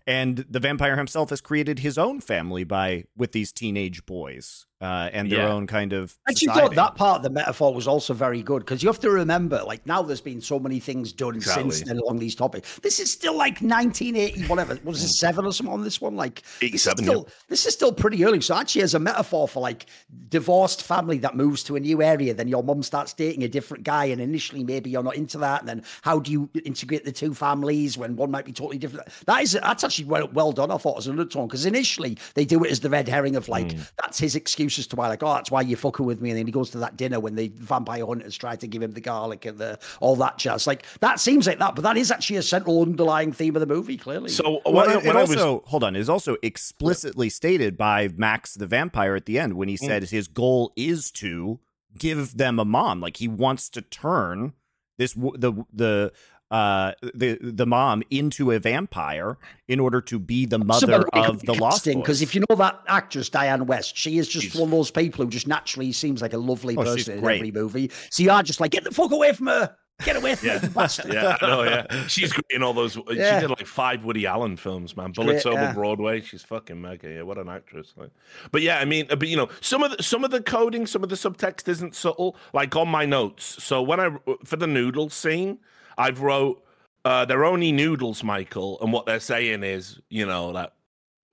[0.06, 5.08] And the vampire himself has created his own family by with these teenage boys uh,
[5.12, 5.52] and their Yeah.
[5.52, 8.58] own kind of I actually thought that part of the metaphor was also very good
[8.58, 11.96] because you have to remember, like now there's been so many things done since then
[11.96, 12.78] along these topics.
[12.80, 14.78] This is still like 1980, whatever.
[14.84, 16.14] Was it seven or something on this one?
[16.14, 18.42] Like this is 87, still this is still pretty early.
[18.42, 19.86] So actually, as a metaphor for like
[20.28, 23.82] divorced family that moves to a new area, then your mum starts dating a different
[23.82, 25.60] guy, and initially maybe you're not into that.
[25.60, 29.08] And then how do you integrate the two families when one might be totally different?
[29.24, 30.70] That is that's actually well, well done.
[30.70, 33.48] I thought as an undertone because initially they do it as the red herring of
[33.48, 36.30] like that's his excuse as to why like oh that's why you're fucking with me,
[36.30, 38.92] and then he goes to that dinner when the vampire hunters try to give him
[38.92, 40.66] the garlic and the all that jazz.
[40.66, 43.66] Like that seems like that, but that is actually a central underlying theme of the
[43.66, 43.96] movie.
[43.96, 45.96] Clearly, so Well, when, I, it, it when I was also hold on.
[45.96, 49.86] It is also explicitly stated by Max the vampire at the end when he mm.
[49.86, 51.60] said his goal is to
[51.98, 53.00] give them a mom.
[53.00, 54.52] Like he wants to turn
[54.98, 56.12] this the the
[56.50, 61.54] uh the the mom into a vampire in order to be the mother of the
[61.54, 64.70] lost because if you know that actress Dianne Wiest she is just she's, one of
[64.70, 68.22] those people who just naturally seems like a lovely oh, person in every movie so
[68.22, 70.58] you are just like get the fuck away from her Get away from yeah.
[70.58, 71.12] me, bastard.
[71.12, 71.86] Yeah, I know, yeah.
[72.06, 72.98] She's great in all those.
[72.98, 73.36] Uh, yeah.
[73.36, 75.12] She did like five Woody Allen films, man.
[75.12, 75.72] Bullets great, over yeah.
[75.72, 76.20] Broadway.
[76.20, 77.08] She's fucking mega.
[77.08, 77.94] Yeah, what an actress.
[77.96, 78.10] Like,
[78.50, 80.86] but yeah, I mean, uh, but you know, some of the some of the coding,
[80.86, 82.36] some of the subtext isn't subtle.
[82.52, 83.62] Like on my notes.
[83.64, 85.60] So when I uh, for the noodle scene,
[85.98, 86.62] I've wrote
[87.04, 90.72] uh, they're only noodles, Michael, and what they're saying is, you know, that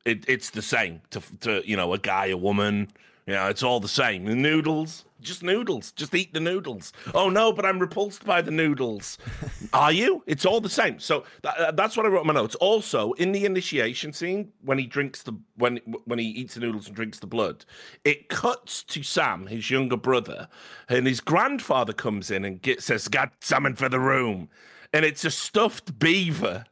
[0.05, 2.91] it, it's the same to to you know a guy, a woman,
[3.25, 4.25] you know, it's all the same.
[4.25, 5.93] The noodles, just noodles.
[5.93, 6.91] Just eat the noodles.
[7.13, 9.17] Oh no, but I'm repulsed by the noodles.
[9.73, 10.23] Are you?
[10.27, 10.99] It's all the same.
[10.99, 12.55] So that, uh, that's what I wrote in my notes.
[12.55, 16.87] Also, in the initiation scene, when he drinks the when when he eats the noodles
[16.87, 17.63] and drinks the blood,
[18.03, 20.47] it cuts to Sam, his younger brother,
[20.89, 24.49] and his grandfather comes in and get, says, "Got something for the room,"
[24.91, 26.65] and it's a stuffed beaver.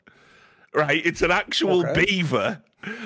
[0.74, 2.06] Right, it's an actual okay.
[2.06, 2.62] beaver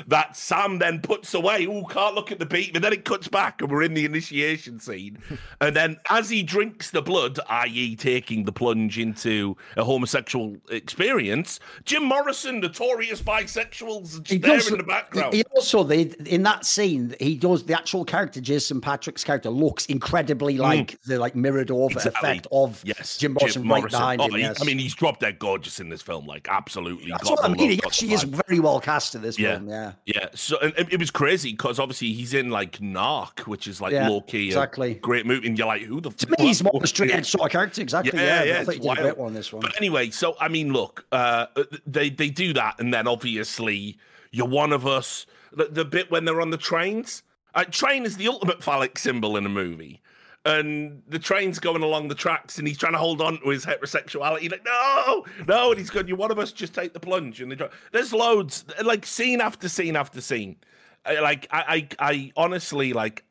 [0.08, 1.68] that Sam then puts away.
[1.68, 2.74] Oh, can't look at the beat.
[2.74, 5.18] But then it cuts back and we're in the initiation scene.
[5.62, 11.60] and then as he drinks the blood, i.e., taking the plunge into a homosexual experience,
[11.84, 15.34] Jim Morrison, notorious bisexuals, just there does, in the background.
[15.34, 19.86] He also, they, in that scene, he does the actual character, Jason Patric's character, looks
[19.88, 20.60] incredibly mm.
[20.60, 21.02] like mm.
[21.04, 22.30] the like mirrored over exactly.
[22.30, 23.18] effect of yes.
[23.18, 24.00] Jim Morrison, Jim Morrison.
[24.00, 24.34] right behind oh, him.
[24.34, 24.62] He, yes.
[24.62, 27.12] I mean, he's dropped dead gorgeous in this film, like absolutely.
[27.12, 27.72] That's what I mean.
[27.72, 29.56] He actually is very well cast in this yeah.
[29.56, 29.65] film.
[29.68, 29.94] Yeah.
[30.06, 30.28] Yeah.
[30.34, 34.08] So and it was crazy because obviously he's in like Narc, which is like yeah,
[34.08, 34.96] low key, exactly.
[34.96, 35.48] great movie.
[35.48, 37.82] And you're like, who the To me, he's more straight edge sort of character.
[37.82, 38.20] Exactly.
[38.20, 38.44] Yeah.
[38.44, 38.54] Yeah.
[38.54, 39.62] yeah I think he did a great one this one.
[39.62, 41.48] But anyway, so I mean, look, uh,
[41.86, 42.80] they, they do that.
[42.80, 43.98] And then obviously
[44.32, 45.26] you're one of us.
[45.52, 47.24] The, the bit when they're on the trains,
[47.54, 50.02] uh, train is the ultimate phallic symbol in a movie
[50.46, 53.66] and the train's going along the tracks and he's trying to hold on to his
[53.66, 54.52] heterosexuality.
[54.52, 55.72] Like, no, no.
[55.72, 57.42] And he's going, you one of us just take the plunge.
[57.42, 57.58] And they
[57.92, 60.58] there's loads, like scene after scene after scene.
[61.06, 63.24] Like, I, I, I honestly, like,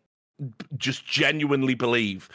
[0.77, 2.29] just genuinely believe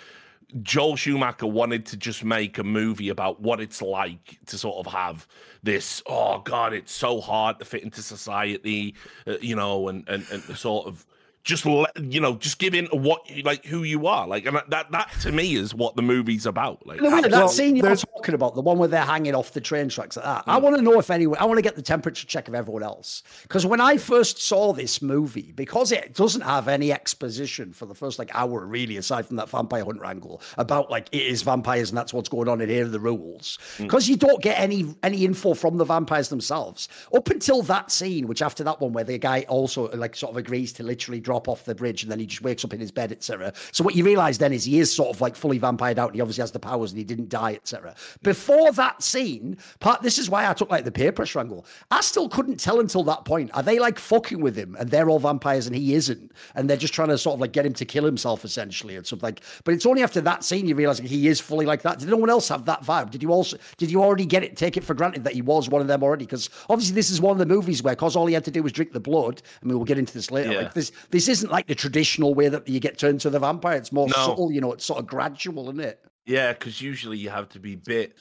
[0.63, 4.91] Joel Schumacher wanted to just make a movie about what it's like to sort of
[4.91, 5.27] have
[5.61, 6.01] this.
[6.07, 8.95] Oh God, it's so hard to fit into society,
[9.27, 11.05] uh, you know, and and and the sort of
[11.43, 14.91] just let you know, just give in what like who you are, like, and that
[14.91, 16.85] that to me is what the movie's about.
[16.85, 19.89] Like that well, scene you're talking about, the one where they're hanging off the train
[19.89, 20.45] tracks like that.
[20.45, 20.51] Mm.
[20.51, 22.83] I want to know if anyone, I want to get the temperature check of everyone
[22.83, 27.85] else because when I first saw this movie, because it doesn't have any exposition for
[27.85, 31.41] the first like hour, really, aside from that vampire hunter angle about like it is
[31.41, 34.09] vampires and that's what's going on and here are the rules, because mm.
[34.09, 38.41] you don't get any any info from the vampires themselves up until that scene, which
[38.41, 41.63] after that one where the guy also like sort of agrees to literally drop off
[41.63, 43.53] the bridge and then he just wakes up in his bed, etc.
[43.71, 46.15] So what you realize then is he is sort of like fully vampired out and
[46.15, 47.93] he obviously has the powers and he didn't die, etc.
[48.23, 51.67] Before that scene, part this is why I took like the peer pressure angle.
[51.91, 53.51] I still couldn't tell until that point.
[53.53, 56.31] Are they like fucking with him and they're all vampires and he isn't?
[56.55, 59.05] And they're just trying to sort of like get him to kill himself essentially and
[59.05, 61.83] something like but it's only after that scene you realize like, he is fully like
[61.83, 61.99] that.
[61.99, 63.11] Did anyone else have that vibe?
[63.11, 65.69] Did you also did you already get it, take it for granted that he was
[65.69, 66.25] one of them already?
[66.25, 68.63] Because obviously this is one of the movies where because all he had to do
[68.63, 70.53] was drink the blood, I mean we'll get into this later.
[70.53, 70.59] Yeah.
[70.59, 73.37] Like this this isn't like like the traditional way that you get turned to the
[73.37, 73.75] vampire.
[73.75, 74.13] It's more no.
[74.13, 75.99] subtle, you know, it's sort of gradual, isn't it?
[76.25, 78.15] Yeah, because usually you have to be bit.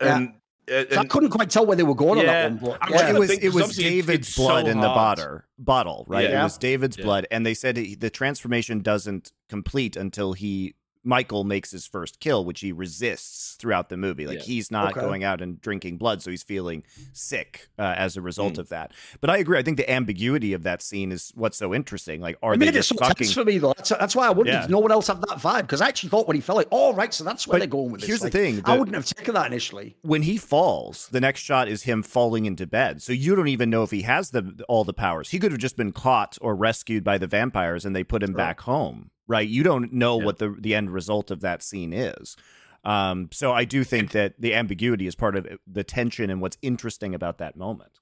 [0.00, 0.34] And,
[0.68, 0.80] yeah.
[0.80, 2.44] and, so I couldn't quite tell where they were going yeah.
[2.44, 2.78] on that one.
[2.78, 3.08] But yeah.
[3.08, 6.28] it was it was David's blood so in the bottle, bottle, right?
[6.28, 6.40] Yeah.
[6.40, 10.74] It was David's blood, and they said the transformation doesn't complete until he
[11.06, 14.26] Michael makes his first kill, which he resists throughout the movie.
[14.26, 14.44] Like yeah.
[14.44, 15.00] he's not okay.
[15.00, 18.58] going out and drinking blood, so he's feeling sick uh, as a result mm.
[18.58, 18.92] of that.
[19.20, 19.58] But I agree.
[19.58, 22.20] I think the ambiguity of that scene is what's so interesting.
[22.20, 23.28] Like, are I mean, they just so fucking?
[23.28, 23.72] for me though.
[23.76, 24.54] That's, that's why I wouldn't.
[24.54, 24.66] Yeah.
[24.68, 26.92] No one else have that vibe because I actually thought when he fell, like, oh
[26.92, 28.08] right, so that's where but they're going with this.
[28.08, 29.96] Here's like, the thing: I wouldn't have taken that initially.
[30.02, 33.70] When he falls, the next shot is him falling into bed, so you don't even
[33.70, 35.30] know if he has the all the powers.
[35.30, 38.32] He could have just been caught or rescued by the vampires, and they put him
[38.32, 39.46] back home right?
[39.46, 40.24] You don't know yeah.
[40.24, 42.36] what the the end result of that scene is.
[42.84, 46.56] Um, so I do think that the ambiguity is part of the tension and what's
[46.62, 47.98] interesting about that moment.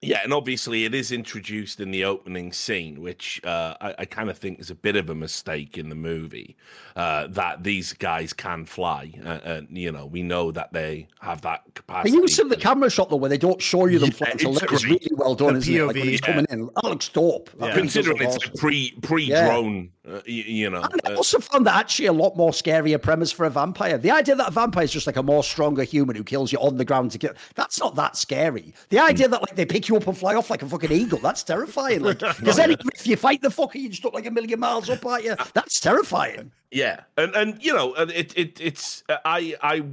[0.00, 4.30] Yeah, and obviously it is introduced in the opening scene, which uh, I, I kind
[4.30, 6.56] of think is a bit of a mistake in the movie.
[6.94, 11.40] Uh, that these guys can fly, uh, and you know we know that they have
[11.42, 12.28] that capacity.
[12.28, 14.54] Some of the camera shot though, where they don't show you them yeah, flying.
[14.56, 15.86] It's, it's really well done, the isn't POV, it?
[15.86, 16.26] Like when he's yeah.
[16.26, 17.50] coming in, Alex Thorpe.
[17.60, 17.74] Yeah.
[17.74, 18.52] Considering it's awesome.
[18.56, 20.82] pre pre drone, uh, you, you, know.
[20.82, 23.98] And I uh, also found that actually a lot more scarier premise for a vampire.
[23.98, 26.58] The idea that a vampire is just like a more stronger human who kills you
[26.58, 28.74] on the ground to kill—that's not that scary.
[28.90, 29.32] The idea mm.
[29.32, 31.18] that like they pick pick you up and fly off like a fucking eagle.
[31.18, 32.02] That's terrifying.
[32.02, 34.90] Like, because then if you fight the fucker, you just look like a million miles
[34.90, 35.34] up at you.
[35.54, 36.52] That's terrifying.
[36.70, 39.84] Yeah, and and you know, it it it's uh, I I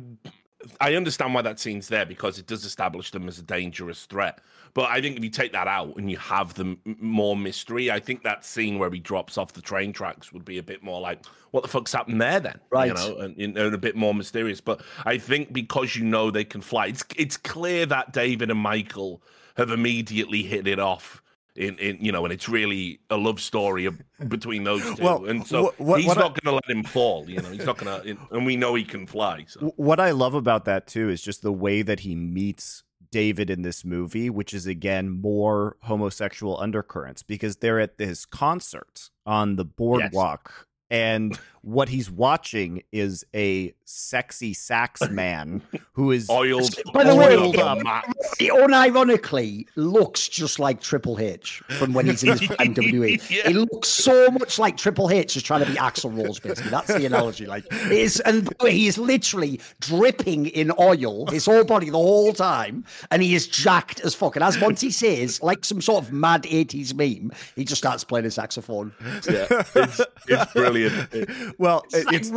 [0.82, 4.40] I understand why that scene's there because it does establish them as a dangerous threat.
[4.74, 8.02] But I think if you take that out and you have them more mystery, I
[8.02, 11.00] think that scene where he drops off the train tracks would be a bit more
[11.00, 12.60] like, what the fuck's happened there then?
[12.70, 12.88] Right.
[12.88, 14.60] You know, and, and a bit more mysterious.
[14.60, 18.60] But I think because you know they can fly, it's it's clear that David and
[18.60, 19.22] Michael
[19.56, 21.22] have immediately hit it off
[21.56, 23.90] in, in you know, and it's really a love story
[24.28, 25.04] between those two.
[25.04, 27.30] Well, and so what- what- he's not I- going to let him fall.
[27.30, 29.46] You know, he's not going to, and we know he can fly.
[29.48, 29.74] So.
[29.78, 33.62] what I love about that too is just the way that he meets David in
[33.62, 39.64] this movie, which is again more homosexual undercurrents because they're at this concert on the
[39.64, 40.68] boardwalk.
[40.92, 45.64] And what he's watching is a sexy sax man
[45.94, 48.08] who is Oiled, By the way, oiled it- up Max.
[48.38, 53.22] He unironically looks just like Triple H from when he's in his prime WWE.
[53.36, 53.48] Yeah.
[53.48, 56.70] He looks so much like Triple H just trying to be Axl Rose, basically.
[56.70, 57.46] That's the analogy.
[57.48, 61.98] Like, it is, and by he is literally dripping in oil, his whole body the
[61.98, 64.36] whole time, and he is jacked as fuck.
[64.36, 68.26] And as Monty says, like some sort of mad 80s meme, he just starts playing
[68.26, 68.94] his saxophone.
[69.28, 70.75] Yeah, it's, it's brilliant.
[71.58, 72.32] well, It's it- like, it's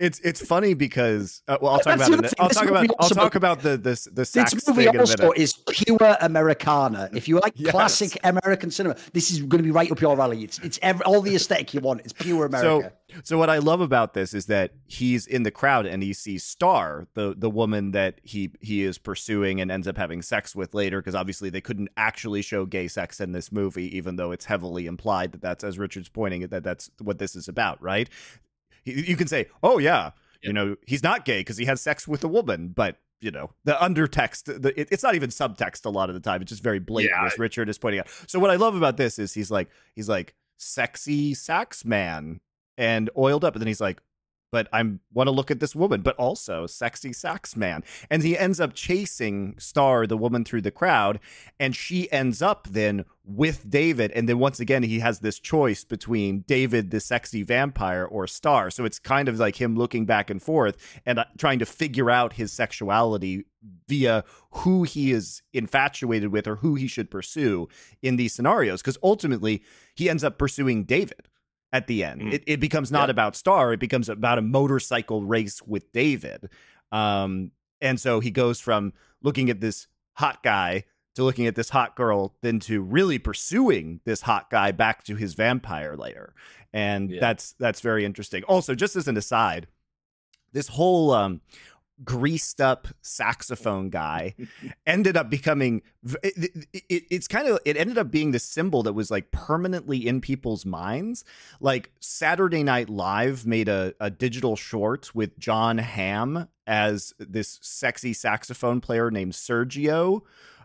[0.00, 2.34] it's it's funny because uh, well, I'll talk That's about the it.
[2.38, 2.54] I'll thing.
[2.54, 5.00] talk about movie I'll talk about the the the sax This movie thing in a
[5.00, 5.38] also minute.
[5.38, 7.08] is pure Americana.
[7.12, 7.70] If you like Yes.
[7.72, 10.44] classic American cinema, this is going to be right up your alley.
[10.44, 12.00] It's it's every, all the aesthetic you want.
[12.02, 12.90] It's pure America.
[12.90, 12.92] So,
[13.24, 16.44] so what I love about this is that he's in the crowd and he sees
[16.44, 20.74] Star, the the woman that he he is pursuing and ends up having sex with
[20.74, 24.44] later, because obviously they couldn't actually show gay sex in this movie, even though it's
[24.44, 28.08] heavily implied that that's as Richard's pointing that that's what this is about, right?
[28.84, 32.22] You can say, oh yeah, you know, he's not gay because he has sex with
[32.24, 36.08] a woman, but you know the undertext the, it, it's not even subtext a lot
[36.08, 37.26] of the time it's just very blatant Yeah.
[37.26, 40.08] as richard is pointing out so what i love about this is he's like he's
[40.08, 42.38] like sexy sax man
[42.78, 44.00] and oiled up and then he's like
[44.50, 47.84] but I'm want to look at this woman, but also sexy sax man.
[48.08, 51.20] And he ends up chasing Star, the woman, through the crowd,
[51.60, 54.10] and she ends up then with David.
[54.12, 58.70] And then once again, he has this choice between David, the sexy vampire, or Star.
[58.70, 62.10] So it's kind of like him looking back and forth and uh, trying to figure
[62.10, 63.44] out his sexuality
[63.86, 67.68] via who he is infatuated with or who he should pursue
[68.02, 68.80] in these scenarios.
[68.80, 69.62] Because ultimately,
[69.94, 71.28] he ends up pursuing David
[71.72, 72.22] at the end.
[72.22, 72.32] Mm.
[72.32, 73.12] It, it becomes not Yeah.
[73.12, 76.48] about Star, it becomes about a motorcycle race with David.
[76.92, 77.50] Um,
[77.80, 78.92] and so he goes from
[79.22, 84.00] looking at this hot guy to looking at this hot girl, then to really pursuing
[84.04, 86.32] this hot guy back to his vampire later.
[86.72, 87.20] And Yeah.
[87.20, 88.42] that's that's very interesting.
[88.44, 89.66] Also, just as an aside,
[90.52, 91.40] this whole um
[92.04, 94.34] greased up saxophone guy
[94.86, 95.82] ended up becoming
[96.22, 96.32] it,
[96.72, 100.06] it, it- it's kind of it ended up being the symbol that was like permanently
[100.06, 101.24] in people's minds.
[101.60, 108.12] Like saturday night live made a, a digital short with jon hamm as this sexy
[108.12, 110.20] saxophone player named sergio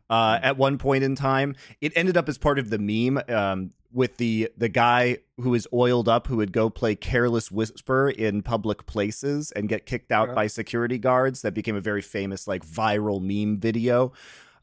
[0.10, 1.56] uh, at one point in time.
[1.82, 5.68] It ended up as part of the meme um, with the the guy who is
[5.72, 10.30] oiled up who would go play careless whisper in public places and get kicked out
[10.30, 10.34] Yeah.
[10.36, 14.12] by security guards that became a very famous like viral meme video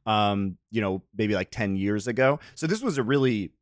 [0.06, 3.52] um you know maybe like 10 years ago so this was a really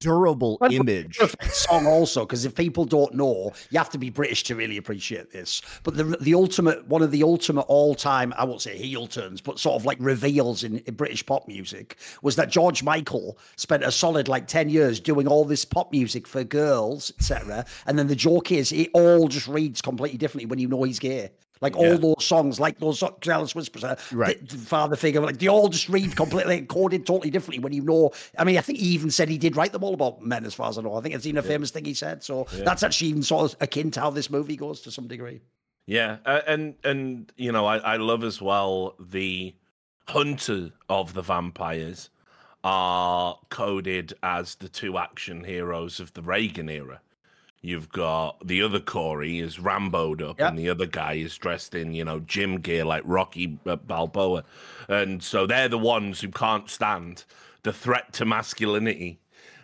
[0.00, 1.18] durable Well, image.
[1.50, 5.30] song also because if people don't know you have to be british to really appreciate
[5.30, 5.62] this.
[5.84, 9.58] But the the ultimate one of the ultimate all-time i won't say heel turns but
[9.58, 13.90] sort of like reveals in, in british pop music was that george michael spent a
[13.90, 18.16] solid like 10 years doing all this pop music for girls etc and then the
[18.16, 21.30] joke is it all just reads completely differently when you know he's gay
[21.60, 24.46] like all those songs, like those Careless Whispers, uh, Right.
[24.48, 28.12] the father figure, like they all just read completely coded totally differently when you know.
[28.38, 30.54] I mean, I think he even said he did write them all about men, as
[30.54, 30.94] far as I know.
[30.94, 32.22] I think it's even a famous thing he said.
[32.22, 32.64] So Yeah.
[32.64, 35.40] that's actually even sort of akin to how this movie goes to some degree.
[35.86, 39.54] Yeah, uh, and and you know, I, I love as well the
[40.08, 42.10] hunter of the vampires
[42.64, 47.00] are coded as the two action heroes of the Reagan era.
[47.62, 50.48] You've got the other Corey is Ramboed up, Yep.
[50.50, 54.44] and the other guy is dressed in you know gym gear like Rocky uh, Balboa,
[54.88, 57.24] and so they're the ones who can't stand
[57.64, 59.18] the threat to masculinity,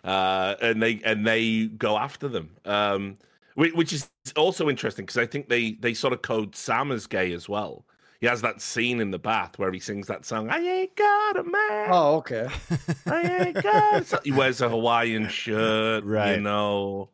[0.05, 2.51] uh, and they and they go after them.
[2.65, 3.19] Um,
[3.55, 7.07] Whi- which is also interesting because I think they they sort of code Sam as
[7.07, 7.85] gay as well.
[8.21, 10.49] He has that scene in the bath where he sings that song.
[10.49, 11.89] I ain't got a man.
[11.91, 12.49] Oh, okay.
[13.07, 14.13] I ain't got.
[14.13, 16.37] a-" He wears a Hawaiian shirt, Right.
[16.37, 17.11] You know.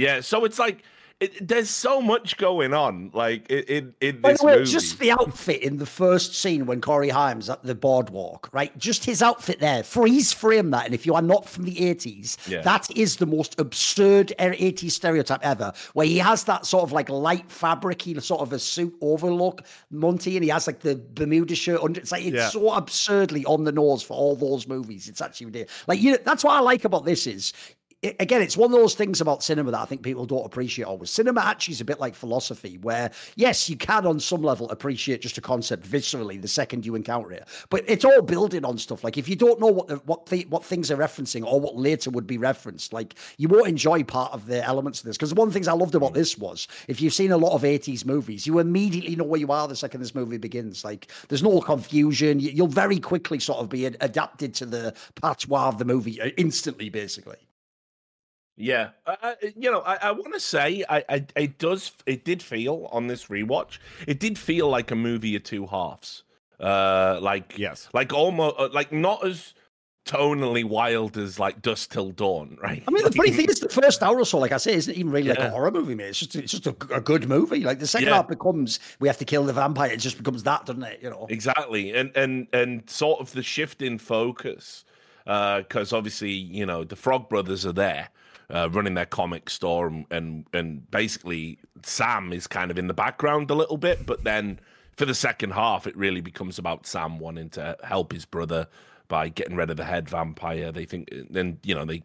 [0.00, 0.20] Yeah.
[0.20, 0.82] So it's like
[1.20, 4.70] it, there's so much going on, like in in this way, movie.
[4.70, 8.74] just the outfit in the first scene when Corey Haim's at the boardwalk, right?
[8.78, 10.86] Just his outfit there, freeze frame that.
[10.86, 12.62] And if you are not from the 80s, Yeah.
[12.62, 17.10] that is the most absurd 80s stereotype ever, where he has that sort of like
[17.10, 21.82] light fabric, sort of a suit overlook, Monty, and he has like the Bermuda shirt
[21.82, 22.00] under.
[22.00, 22.48] It's like, it's Yeah.
[22.48, 25.06] so absurdly on the nose for all those movies.
[25.06, 25.84] It's actually ridiculous.
[25.86, 27.52] Like, you know, that's what I like about this is
[28.02, 30.84] it- again, it's one of those things about cinema that I think people don't appreciate
[30.86, 31.10] always.
[31.10, 35.20] Cinema actually is a bit like philosophy, where yes, you can on some level appreciate
[35.20, 39.04] just a concept viscerally the second you encounter it, but it's all building on stuff.
[39.04, 41.76] Like if you don't know what the, what the, what things are referencing or what
[41.76, 45.18] later would be referenced, like you won't enjoy part of the elements of this.
[45.18, 47.52] Because one of the things I loved about this was if you've seen a lot
[47.54, 50.84] of '80s movies, you immediately know where you are the second this movie begins.
[50.84, 52.40] Like there's no confusion.
[52.40, 56.30] You- You'll very quickly sort of be adapted to the patois of the movie uh,
[56.36, 57.36] instantly, basically.
[58.60, 62.24] Yeah, I, I, you know, I, I want to say, I, I, it does, it
[62.24, 66.24] did feel on this rewatch, it did feel like a movie of two halves.
[66.60, 67.88] Uh, like Yes.
[67.94, 69.54] like almost uh, like not as
[70.04, 72.82] tonally wild as like Dusk Till Dawn, right?
[72.86, 74.94] I mean, the funny thing is, the first hour or so, like I say, isn't
[74.94, 76.08] even really like a horror movie, mate.
[76.08, 77.60] It's just, it's just a, a good movie.
[77.60, 78.16] Like the second Yeah.
[78.16, 79.90] half becomes, we have to kill the vampire.
[79.90, 81.00] It just becomes that, doesn't it?
[81.02, 81.26] You know.
[81.30, 84.84] Exactly, and and and sort of the shift in focus,
[85.24, 88.08] because obviously you know the Frog Brothers are there,
[88.50, 92.94] uh, running their comic store, and, and and basically Sam is kind of in the
[92.94, 94.60] background a little bit, but then
[94.96, 98.66] for the second half, it really becomes about Sam wanting to help his brother
[99.08, 100.72] by getting rid of the head vampire.
[100.72, 102.02] They think, then you know they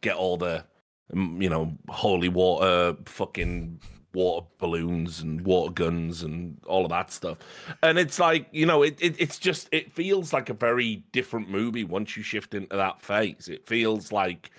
[0.00, 0.64] get all the
[1.12, 3.80] um, you know holy water fucking
[4.12, 7.36] water balloons and water guns and all of that stuff
[7.82, 11.50] and it's like you know it, it it's just it feels like a very different
[11.50, 14.50] movie once you shift into that phase it feels like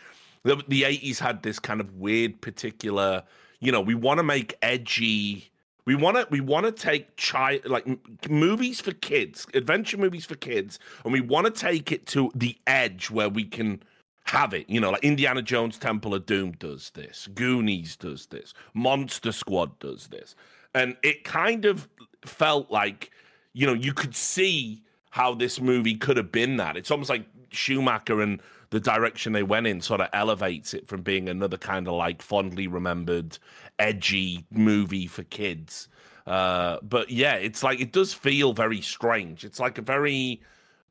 [0.47, 3.23] the, the 80s had this kind of weird particular
[3.59, 5.51] you know we want to make edgy
[5.85, 10.25] we want to we want to take child like m- movies for kids adventure movies
[10.25, 13.81] for kids and we want to take it to the edge where we can
[14.27, 14.69] have it.
[14.69, 19.77] You know, like Indiana Jones Temple of Doom does this, Goonies does this, Monster Squad
[19.79, 20.35] does this.
[20.73, 21.87] And it kind of
[22.25, 23.11] felt like,
[23.53, 26.77] you know, you could see how this movie could have been that.
[26.77, 31.01] It's almost like Schumacher and the direction they went in sort of elevates it from
[31.01, 33.37] being another kind of like fondly remembered,
[33.79, 35.87] edgy movie for kids.
[36.25, 39.45] Uh, but yeah, it's like it does feel very strange.
[39.45, 40.41] It's like a very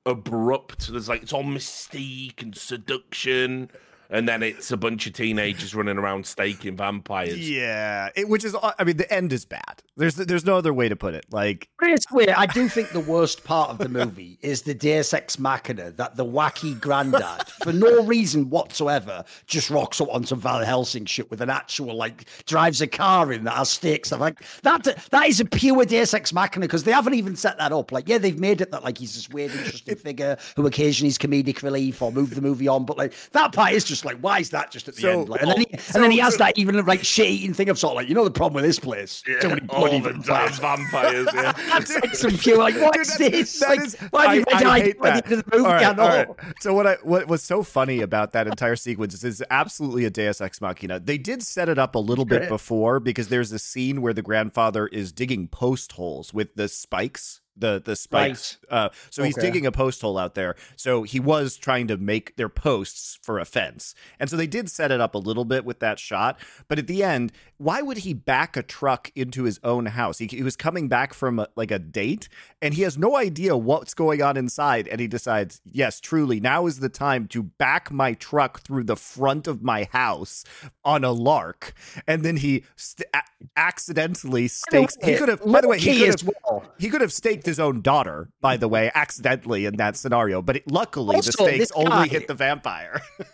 [0.07, 0.91] abrupt.
[0.91, 3.71] There's like it's all mystique and seduction,
[4.11, 7.49] and then it's a bunch of teenagers running around staking vampires.
[7.49, 9.83] Yeah, it, which is, I mean, the end is bad.
[9.97, 11.27] There's there's no other way to put it.
[11.31, 15.39] Like, Basically, I do think the worst part of the movie is the Deus Ex
[15.39, 20.63] Machina that the wacky granddad, for no reason whatsoever, just rocks up on some Van
[20.63, 24.13] Helsing shit with an actual like drives a car in that has stakes.
[24.13, 24.85] I'm like that.
[25.11, 27.93] That is a pure Deus Ex Machina because they haven't even set that up.
[27.93, 31.19] Like, yeah, they've made it that like he's this weird, interesting figure who occasionally is
[31.19, 32.85] comedic relief or move the movie on.
[32.85, 35.29] But like that part is just like, why is that just at the So- end?
[35.29, 37.29] Like, and then he so- and oh, then he has so- that even like shit
[37.29, 39.23] eating thing of sort of like, you know, the problem with this place.
[39.41, 40.59] Too many all bloody the vampires.
[40.59, 41.29] vampires.
[41.35, 41.53] Yeah.
[41.69, 43.59] That's like some pure like what's Dude, that- this?
[43.61, 45.25] that like, is- why have you I- read I like, hate by the that.
[45.33, 45.67] end of the movie?
[45.69, 46.03] All right, I know.
[46.03, 46.29] all right.
[46.61, 50.11] So what I what was so funny about that entire sequence is it's absolutely a
[50.11, 51.01] Deus Ex Machina.
[51.01, 54.23] They did set it up a little bit before because there's a scene where the
[54.23, 57.41] grandfather is digging post holes with the spikes.
[57.57, 58.59] The the spikes.
[58.71, 60.57] Uh, so he's digging a post hole out there.
[60.77, 64.71] So he was trying to make their posts for a fence, and so they did
[64.71, 66.39] set it up a little bit with that shot.
[66.69, 70.19] But at the end, why would he back a truck into his own house?
[70.19, 72.29] He, he was coming back from a, like a date,
[72.61, 74.87] and he has no idea what's going on inside.
[74.89, 78.97] And he decides, yes, truly, now is the time to back my truck through the
[78.97, 80.45] front of my house
[80.85, 81.73] on a lark.
[82.07, 83.23] And then he st- a-
[83.57, 84.97] accidentally stakes.
[85.03, 86.31] He could have, by the way, he could have.
[86.45, 86.65] well.
[86.79, 90.43] He could have staked his own daughter, by the way, accidentally in that scenario.
[90.43, 93.01] But it, luckily, Also, the stakes only hit the vampire.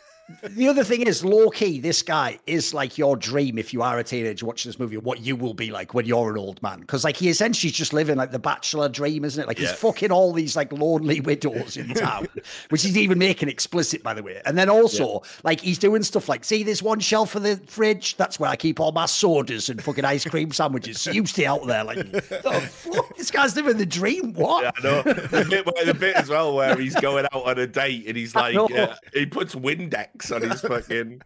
[0.43, 3.99] The other thing is, low key, this guy is like your dream if you are
[3.99, 6.80] a teenager watching this movie, what you will be like when you're an old man.
[6.80, 9.47] Because like he essentially is just living like the bachelor dream, isn't it?
[9.47, 12.26] Like he's fucking all these like lonely widows in town,
[12.70, 14.41] which he's even making explicit, by the way.
[14.45, 18.16] And then also, like he's doing stuff like, see this one shelf of the fridge?
[18.16, 21.01] That's where I keep all my sodas and fucking ice cream sandwiches.
[21.01, 23.16] So you stay out there, like, fuck?
[23.16, 24.33] This guy's living the dream.
[24.35, 24.64] What?
[24.64, 25.03] Yeah, I know.
[25.03, 28.35] The bit, the bit as well where he's going out on a date and he's
[28.35, 28.66] like, know.
[28.66, 31.20] uh, he puts Windex on his fucking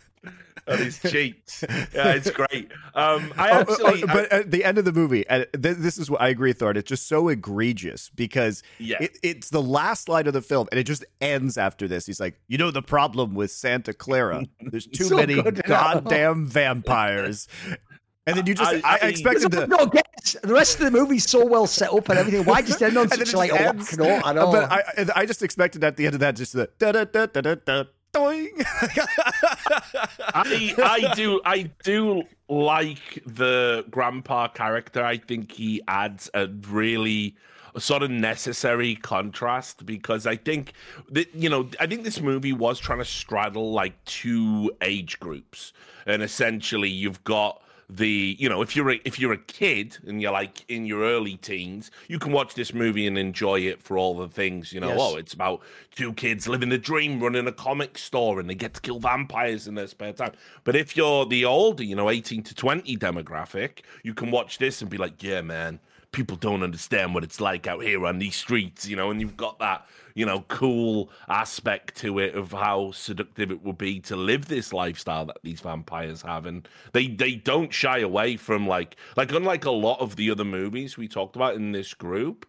[0.68, 1.64] on his cheeks.
[1.94, 2.70] Yeah, it's great.
[2.94, 5.76] Um, I Oh, oh, actually, oh, but at the end of the movie, and th-
[5.78, 6.70] this is what I agree, Thor.
[6.72, 8.97] It's just so egregious because Yeah.
[9.01, 12.07] it, it's the last line of the film, and it just ends after this.
[12.07, 14.44] He's like, "You know the problem with Santa Carla?
[14.61, 15.62] There's too So many good.
[15.66, 17.49] goddamn vampires."
[18.28, 19.66] And then you just, I, I, I expected to.
[19.68, 22.44] No, guess the rest of the movie's so well set up and everything.
[22.44, 24.22] Why just end on such like a whack note?
[24.24, 24.51] I don't know.
[24.51, 27.26] But I, I just expected at the end of that just the da da da
[27.26, 27.84] da da
[28.17, 28.49] da.
[30.35, 35.05] I I do I do like the grandpa character.
[35.05, 37.37] I think he adds a really
[37.79, 40.73] sort of necessary contrast because I think
[41.11, 45.73] that you know I think this movie was trying to straddle like two age groups,
[46.07, 50.20] and essentially you've got the you know if you're a, if you're a kid and
[50.20, 53.97] you're like in your early teens you can watch this movie and enjoy it for
[53.97, 54.99] all the things you know yes.
[55.01, 55.61] oh it's about
[55.95, 59.68] two kids living the dream running a comic store and they get to kill vampires
[59.68, 60.32] in their spare time
[60.64, 64.80] but if you're the older you know 18 to 20 demographic you can watch this
[64.80, 65.78] and be like yeah man
[66.13, 69.37] people don't understand what it's like out here on these streets you know and you've
[69.37, 69.87] got that
[70.17, 74.73] you know, cool aspect to it of how seductive it would be to live this
[74.73, 76.47] lifestyle that these vampires have.
[76.47, 80.45] And they they don't shy away from like like unlike a lot of the other
[80.45, 82.47] movies we talked about in this group,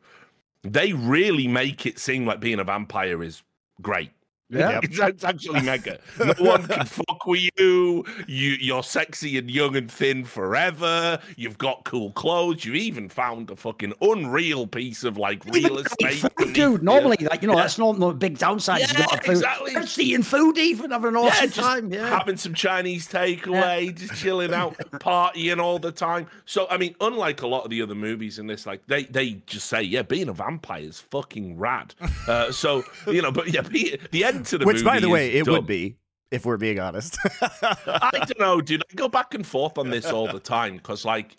[0.64, 3.44] they really make it seem like being a vampire is
[3.82, 4.12] great.
[4.50, 6.00] Yeah, it's, it's, actually mega.
[6.20, 8.06] No one can fuck with you.
[8.28, 11.20] You you're sexy and young and thin forever.
[11.36, 12.64] You've got cool clothes.
[12.64, 16.32] You even found a fucking unreal piece of like real estate.
[16.38, 17.64] Food, dude, normally, like you know, yeah.
[17.64, 18.80] that's not the big downside.
[18.80, 19.32] Yeah, you got food.
[19.32, 19.74] exactly.
[19.74, 21.92] Just eating food, even having an awesome yeah, time.
[21.92, 23.92] Yeah, having some Chinese takeaway, yeah.
[23.92, 26.26] just chilling out, partying all the time.
[26.46, 29.42] So I mean, unlike a lot of the other movies in this, like they they
[29.46, 31.94] just say, yeah, being a vampire is fucking rad.
[32.28, 35.46] Uh, so you know, but yeah, the end to the Which, by the way, it
[35.46, 35.56] dumb.
[35.56, 35.98] would be
[36.32, 37.18] if we're being honest.
[37.42, 38.84] I don't know, dude.
[38.92, 41.38] I go back and forth on this all the time because, like,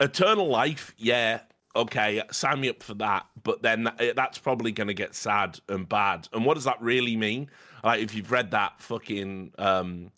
[0.00, 1.40] eternal life, yeah,
[1.76, 3.26] okay, sign me up for that.
[3.42, 6.28] But then eh, that's probably going to get sad and bad.
[6.32, 7.50] And what does that really mean?
[7.84, 10.10] Like, if you've read that fucking um,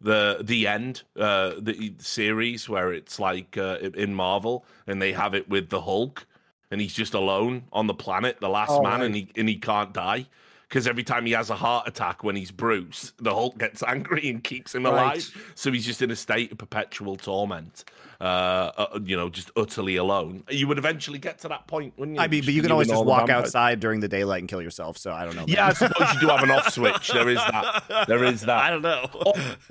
[0.00, 5.34] the the end uh, the series where it's like uh, in Marvel and they have
[5.34, 6.26] it with the Hulk
[6.70, 9.06] and he's just alone on the planet, the last oh, man, right.
[9.06, 10.26] and he and he can't die
[10.70, 14.30] because every time he has a heart attack when he's Bruce, the Hulk gets angry
[14.30, 15.14] and keeps him alive.
[15.14, 15.30] Right.
[15.56, 17.84] So he's just in a state of perpetual torment.
[18.20, 20.44] Uh, uh, you know, just utterly alone.
[20.50, 22.22] You would eventually get to that point, wouldn't you?
[22.22, 24.98] I mean, but you can always just walk outside during the daylight and kill yourself.
[24.98, 25.46] So I don't know.
[25.48, 27.08] Yeah, I suppose you do have an off switch.
[27.08, 28.04] There is that.
[28.06, 28.58] There is that.
[28.62, 29.08] I don't know.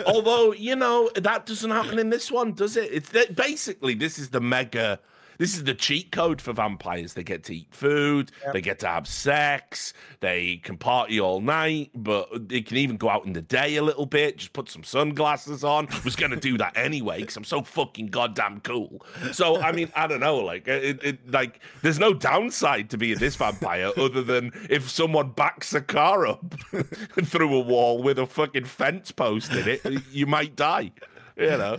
[0.08, 2.91] Although you know that doesn't happen in this one, does it?
[2.91, 5.00] It's basically this is the mega
[5.40, 7.14] this is the cheat code for vampires.
[7.14, 8.54] They get to eat food, yep.
[8.54, 13.10] they get to have sex, they can party all night, but they can even go
[13.10, 15.88] out in the day a little bit, just put some sunglasses on.
[16.04, 19.06] Was going to do that anyway because I'm so fucking goddamn cool.
[19.32, 20.38] So, I mean, I don't know.
[20.38, 25.32] Like, it, it, like there's no downside to being this vampire other than if someone
[25.32, 26.54] backs a car up
[27.24, 30.92] through a wall with a fucking fence post in it, you might die.
[31.38, 31.78] You know.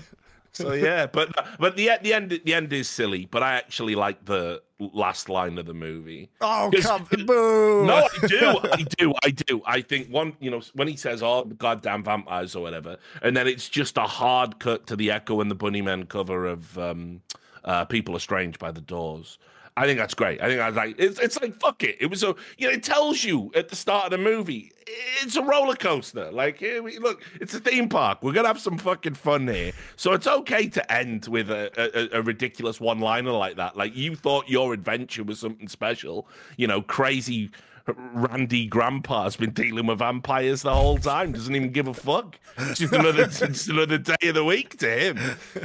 [0.53, 4.25] So yeah, but but the the end the end is silly, but I actually like
[4.25, 6.31] the last line of the movie.
[6.41, 7.87] Oh, come boo!
[7.87, 9.63] No, I do, I do, I do.
[9.65, 13.47] I think one, you know, when he says "oh, goddamn vampires" or whatever, and then
[13.47, 17.23] it's just a hard cut to the Echo and the Bunnymen cover of um,
[17.65, 19.39] uh, "People Are Strange" by the Doors.
[19.81, 20.43] I think that's great.
[20.43, 21.97] I think I was like, it's, it's like fuck it.
[22.01, 24.73] It was a you know, it tells you at the start of the movie,
[25.23, 26.31] it's a roller coaster.
[26.31, 28.19] Like here we look, it's a theme park.
[28.23, 29.73] We're gonna have some fucking fun here.
[29.97, 31.73] So it's okay to end with a,
[32.15, 33.75] a, a ridiculous one liner like that.
[33.75, 36.29] Like you thought your adventure was something special,
[36.59, 37.51] you know, crazy
[37.87, 41.33] Randy Grandpa's been dealing with vampires the whole time.
[41.33, 42.39] Doesn't even give a fuck.
[42.59, 45.19] It's just another, just another day of the week to him.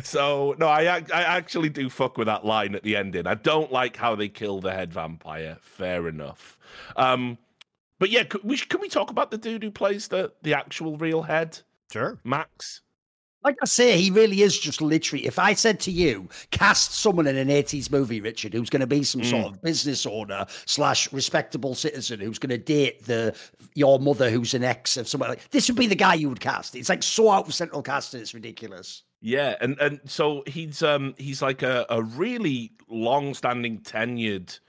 [0.03, 3.28] So no, I I actually do fuck with that line at the ending.
[3.28, 5.57] I don't like how they kill the head vampire.
[5.61, 6.59] Fair enough.
[6.95, 7.38] Um,
[7.99, 10.97] but yeah, can we, can we talk about the dude who plays the the actual
[10.97, 11.59] real head?
[11.91, 12.82] Sure, Max
[13.46, 15.28] like I say, he really is just literally.
[15.28, 18.88] If I said to you, cast someone in an 80s movie, Richard, who's going to
[18.88, 19.30] be some mm.
[19.30, 23.36] sort of business owner slash respectable citizen who's going to date the
[23.76, 26.39] your mother who's an ex of somebody like this would be the guy you would
[26.39, 26.76] cast.
[26.76, 29.04] It's like so out of central casting, it's ridiculous.
[29.22, 34.60] Yeah, and and so he's um he's like a, a really long standing tenured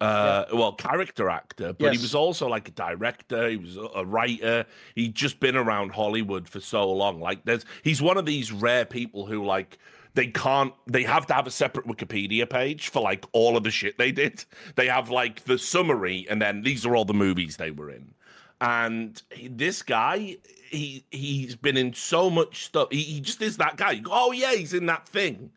[0.00, 0.56] uh yeah.
[0.56, 1.96] well character actor but yes.
[1.96, 4.64] he was also like a director he was a writer.
[4.94, 7.20] He'd just been around hollywood for so long.
[7.20, 9.78] Like there's he's one of these rare people who like
[10.14, 13.70] they can't they have to have a separate wikipedia page for like all of the
[13.70, 14.44] shit they did.
[14.76, 18.14] They have like the summary and then these are all the movies they were in.
[18.60, 20.36] And he, this guy
[20.70, 22.88] he he's been in so much stuff.
[22.90, 23.96] He, he just is that guy.
[23.96, 25.50] Go, oh yeah he's in that thing.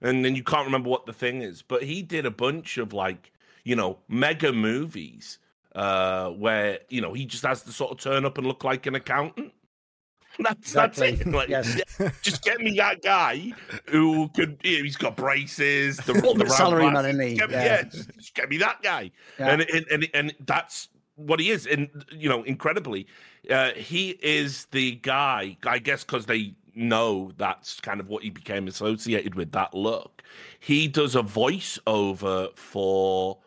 [0.00, 1.62] And then you can't remember what the thing is.
[1.62, 3.32] But he did a bunch of like
[3.68, 5.38] you know, mega movies
[5.74, 8.86] uh, where, you know, he just has to sort of turn up and look like
[8.86, 9.52] an accountant.
[10.40, 11.10] That's Exactly.
[11.10, 11.26] that's it.
[11.34, 11.78] Like, Yes.
[12.00, 13.52] yeah, just get me that guy
[13.86, 14.58] who could.
[14.62, 15.98] You know, he's got braces.
[15.98, 17.34] The, the salary man, isn't he?
[17.34, 17.64] Get me, Yeah.
[17.64, 19.10] yeah, just, just get me that guy.
[19.38, 19.48] Yeah.
[19.48, 21.66] And, and and and that's what he is.
[21.66, 23.06] And you know, incredibly,
[23.50, 25.56] uh, he is the guy.
[25.66, 30.22] I guess because they know that's kind of what he became associated with that look.
[30.60, 33.38] He does a voiceover for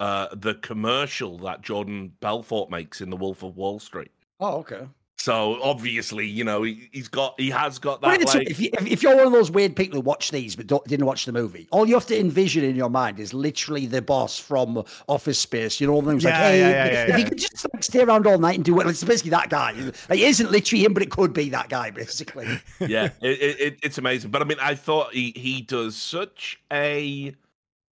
[0.00, 4.10] uh, the commercial that Jordan Belfort makes in The Wolf of Wall Street.
[4.40, 4.88] Oh, okay.
[5.18, 8.50] So obviously, you know, he, he's got he has got that it this way, like
[8.50, 10.82] if, you, if, if you're one of those weird people who watch these but don't,
[10.86, 14.00] didn't watch the movie, all you have to envision in your mind is literally the
[14.00, 15.78] boss from Office Space.
[15.78, 17.28] You know, one of them who's like, Yeah, hey, yeah, yeah, yeah, if you yeah.
[17.28, 19.72] could just like, stay around all night and do it, it's basically that guy.
[20.08, 22.46] Like, it isn't literally him, but it could be that guy, basically.
[22.80, 24.30] yeah, it, it, it- it's amazing.
[24.30, 27.34] But I mean, I thought he he does such a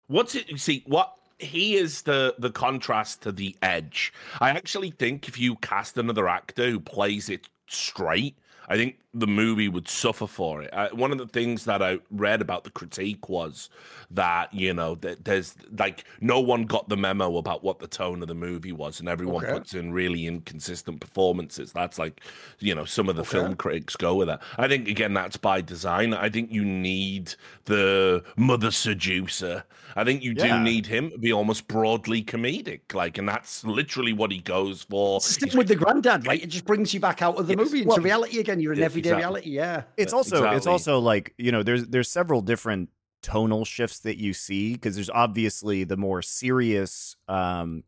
[0.06, 0.48] what's it?
[0.48, 4.12] You see what he is the the contrast to the Edge.
[4.40, 8.36] I actually think if you cast another actor who plays it straight.
[8.68, 10.70] I think the movie would suffer for it.
[10.74, 13.70] Uh, one of the things that I read about the critique was
[14.10, 18.22] that you know that there's like no one got the memo about what the tone
[18.22, 19.52] of the movie was, and everyone Okay.
[19.52, 21.72] puts in really inconsistent performances.
[21.72, 22.20] That's like
[22.58, 24.42] you know some of the film critics go with that.
[24.58, 26.12] I think again that's by design.
[26.12, 29.64] I think you need the mother seducer.
[29.98, 30.58] I think you Yeah.
[30.58, 34.82] do need him to be almost broadly comedic, like, and that's literally what he goes
[34.82, 35.20] for.
[35.40, 36.42] He's with the granddad, right?
[36.42, 37.64] It just brings you back out of the Yes.
[37.66, 38.55] movie into Well, reality again.
[38.60, 39.20] You're in yeah, everyday exactly.
[39.22, 39.82] reality, yeah.
[39.96, 42.90] It's also it's also like you know there's there's several different
[43.22, 47.82] tonal shifts that you see because there's obviously the more serious um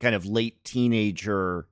[0.00, 1.66] kind of late teenager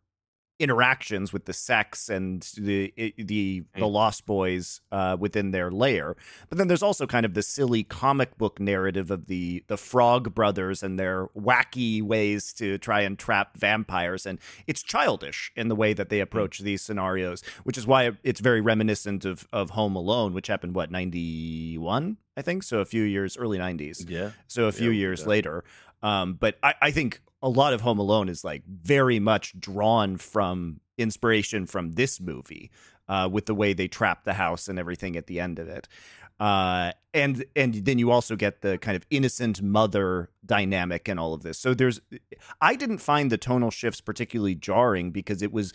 [0.63, 6.15] interactions with the sex and the the the lost boys uh within their lair
[6.49, 10.35] but then there's also kind of the silly comic book narrative of the the frog
[10.35, 15.75] brothers and their wacky ways to try and trap vampires and it's childish in the
[15.77, 19.97] way that they approach these scenarios which is why it's very reminiscent of of home
[19.97, 24.31] alone which happened what 91 i think so a few years early 90s yeah.
[24.47, 25.29] so a few Yeah, years yeah.
[25.29, 25.65] later.
[26.05, 30.17] Um, but I, I think a lot of Home Alone is like very much drawn
[30.17, 32.71] from inspiration from this movie,
[33.09, 35.89] uh, with the way they trap the house and everything at the end of it.
[36.41, 41.35] Uh, and and then you also get the kind of innocent mother dynamic and all
[41.35, 41.59] of this.
[41.59, 42.01] So there's,
[42.61, 45.73] I didn't find the tonal shifts particularly jarring because it was,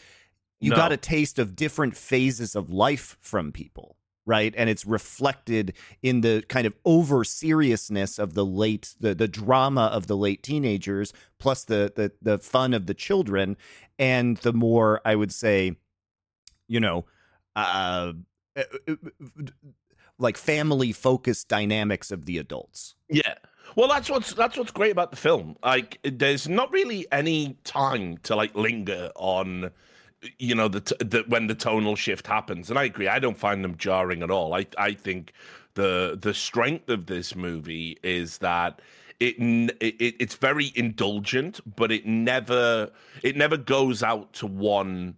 [0.59, 0.75] you No.
[0.77, 3.96] got a taste of different phases of life from people
[4.27, 5.73] right and it's reflected
[6.03, 10.43] in the kind of over seriousness of the late the the drama of the late
[10.43, 13.57] teenagers plus the the the fun of the children
[13.97, 15.75] and the more i would say
[16.67, 17.05] you know
[17.55, 18.13] uh
[20.19, 23.35] like family focused dynamics of the adults Yeah.
[23.75, 25.57] Well, that's what's that's what's great about the film.
[25.63, 29.71] Like, there's not really any time to like linger on,
[30.39, 32.69] you know, the, the when the tonal shift happens.
[32.69, 33.07] And I agree.
[33.07, 34.53] I don't find them jarring at all.
[34.53, 35.33] I I think
[35.75, 38.81] the the strength of this movie is that
[39.19, 39.35] it,
[39.79, 42.91] it it's very indulgent, but it never
[43.23, 45.15] it never goes out to one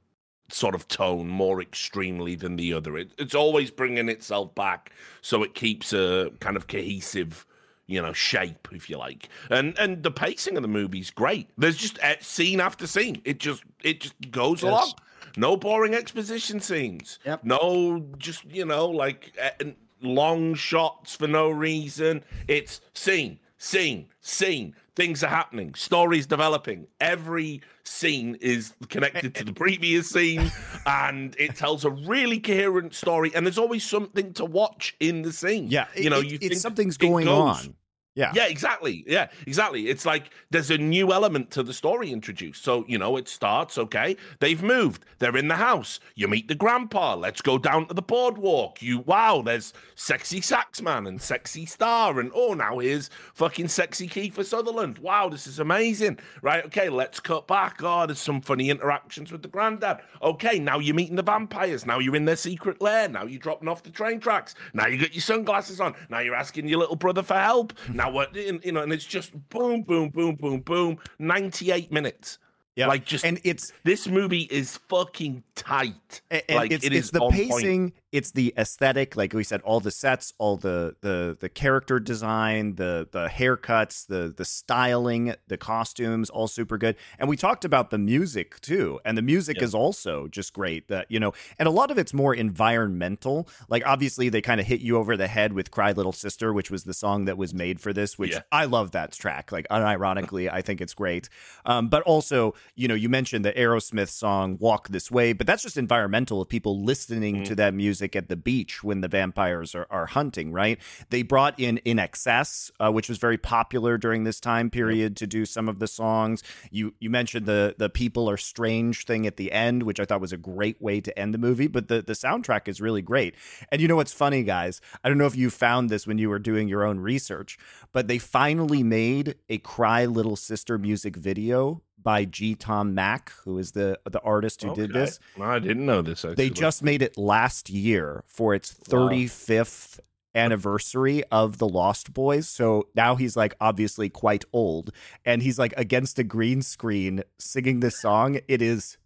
[0.51, 2.97] sort of tone more extremely than the other.
[2.97, 4.91] It, it's always bringing itself back,
[5.21, 7.45] so it keeps a kind of cohesive,
[7.89, 9.27] you know, shape, if you like.
[9.49, 11.49] And and the pacing of the movie's great.
[11.57, 13.21] There's just uh, scene after scene.
[13.25, 14.69] It just it just goes Yes.
[14.71, 14.93] along.
[15.37, 17.19] No boring exposition scenes.
[17.25, 17.43] Yep.
[17.43, 19.65] No, just you know, like uh,
[20.01, 22.23] long shots for no reason.
[22.47, 24.75] It's scene, scene, scene.
[24.95, 25.75] Things are happening.
[25.75, 26.85] Stories developing.
[26.99, 30.51] Every scene is connected to the previous scene,
[30.85, 33.31] and it tells a really coherent story.
[33.33, 35.67] And there's always something to watch in the scene.
[35.69, 37.75] yeah you know, it- you it's think something's going goes- on
[38.15, 39.03] yeah yeah, exactly.
[39.07, 39.87] Yeah, exactly.
[39.89, 42.63] It's like there's a new element to the story introduced.
[42.63, 45.99] So, you know, it starts, okay, they've moved, they're in the house.
[46.15, 47.15] You meet the grandpa.
[47.15, 48.81] Let's go down to the boardwalk.
[48.81, 52.19] You, wow, there's sexy saxman and sexy star.
[52.19, 54.99] And oh, now here's fucking sexy Kiefer Sutherland.
[54.99, 56.19] Wow, this is amazing.
[56.41, 57.81] Right, okay, let's cut back.
[57.83, 59.99] Oh, there's some funny interactions with the granddad.
[60.21, 61.85] Okay, now you're meeting the vampires.
[61.85, 63.09] Now you're in their secret lair.
[63.09, 64.55] Now you're dropping off the train tracks.
[64.73, 65.95] Now you got your sunglasses on.
[66.09, 67.73] Now you're asking your little brother for help.
[67.93, 68.35] Now what?
[68.35, 70.97] You know, and it's just boom, boom, boom, boom, boom.
[71.19, 72.39] Ninety-eight minutes.
[72.75, 76.21] yeah Like just and it's this movie is fucking tight.
[76.31, 77.93] A- And like it's, it it's the pacing point.
[78.11, 82.75] It's the aesthetic like we said all the sets all the the the character design
[82.75, 86.95] the the haircuts the the styling the costumes all super good.
[87.19, 88.99] And we talked about the music too.
[89.05, 92.13] And the music is also just great that you know and a lot of it's
[92.13, 93.47] more environmental.
[93.67, 96.71] Like obviously they kind of hit you over the head with cry little sister which
[96.71, 98.41] was the song that was made for this which yeah.
[98.51, 99.51] i love that track.
[99.51, 101.29] Like unironically i think it's great.
[101.65, 105.63] Um, but also you know you mentioned the aerosmith song walk this way but that's
[105.63, 107.43] just environmental of people listening mm-hmm.
[107.43, 110.79] to that music music at the beach when the vampires are, are hunting, right?
[111.09, 115.45] They brought in INXS, uh, which was very popular during this time period to do
[115.45, 116.41] some of the songs.
[116.71, 120.21] You you mentioned the the people are strange thing at the end, which I thought
[120.21, 123.35] was a great way to end the movie, but the, the soundtrack is really great.
[123.69, 124.79] And you know what's funny, guys?
[125.03, 127.57] I don't know if you found this when you were doing your own research,
[127.91, 132.55] but they finally made a Cry Little Sister music video by G.
[132.55, 134.81] Tom Mac, who is the the artist who okay.
[134.81, 135.19] did this.
[135.39, 136.25] I didn't know this.
[136.25, 136.35] Actually.
[136.35, 140.41] They just made it last year for its 35th wow.
[140.41, 142.47] anniversary of the Lost Boys.
[142.47, 144.91] So now he's like obviously quite old,
[145.25, 148.39] and he's like against a green screen singing this song.
[148.47, 148.97] It is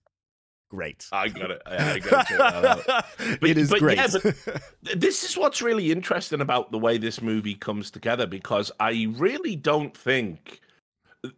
[0.73, 1.07] great.
[1.11, 1.61] I got it.
[1.67, 2.85] I, got it.
[3.41, 3.97] but, it is but great.
[3.97, 4.07] Yeah,
[4.83, 9.07] but this is what's really interesting about the way this movie comes together because I
[9.15, 10.61] really don't think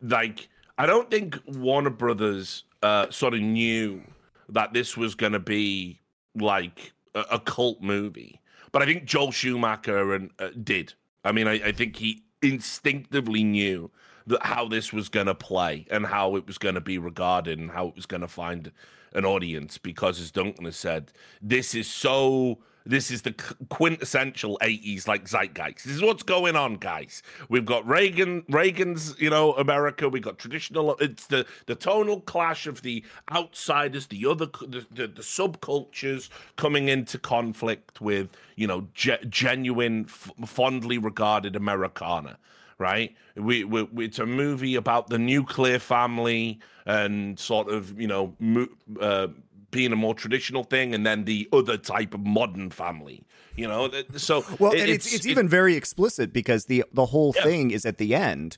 [0.01, 0.47] like
[0.77, 4.01] I don't think Warner Brothers uh, sort of knew
[4.49, 5.99] that this was going to be
[6.35, 10.93] like a, a, cult movie, but I think Joel Schumacher and uh, did.
[11.23, 13.89] I mean, I, I, think he instinctively knew
[14.27, 17.57] that how this was going to play and how it was going to be regarded
[17.57, 18.71] and how it was going to find
[19.13, 21.11] an audience because, as Duncan has said,
[21.41, 23.33] this is so this is the
[23.69, 25.85] quintessential 80s like zeitgeist.
[25.85, 27.23] This is what's going on, guys.
[27.49, 30.07] We've got Reagan, Reagan's, you know, America.
[30.07, 30.95] We've got traditional.
[30.97, 36.89] It's the the tonal clash of the outsiders, the other, the, the, the subcultures coming
[36.89, 42.37] into conflict with, you know, ge- genuine, f- fondly regarded Americana
[42.77, 43.15] right?
[43.37, 48.67] We, we, it's a movie about the nuclear family and sort of you know mo-
[48.99, 49.27] uh,
[49.71, 53.23] being a more traditional thing, and then the other type of modern family.
[53.55, 57.05] You know, so well, it, and it's, it's, it's even very explicit because the the
[57.05, 57.43] whole yeah.
[57.43, 58.57] thing is at the end.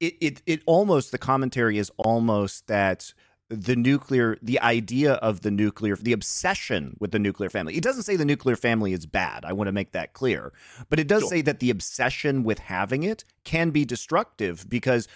[0.00, 3.14] It, it it almost the commentary is almost that
[3.52, 7.76] the nuclear the idea of the nuclear the obsession with the nuclear family.
[7.76, 9.44] It doesn't say the nuclear family is bad.
[9.44, 10.52] I want to make that clear.
[10.88, 11.28] But it does sure.
[11.28, 15.06] say that the obsession with having it can be destructive because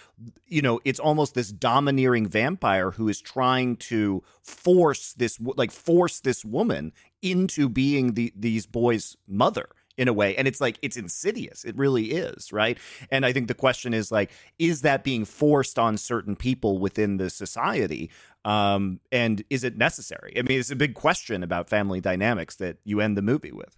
[0.45, 6.19] you know it's almost this domineering vampire who is trying to force this like force
[6.19, 10.97] this woman into being the these boys mother in a way and it's like it's
[10.97, 12.77] insidious it really is right?
[13.11, 17.17] And i think the question is like is that being forced on certain people within
[17.17, 18.09] the society
[18.45, 20.33] um, and is it necessary?
[20.37, 23.75] I mean it's a big question about family dynamics that you end the movie with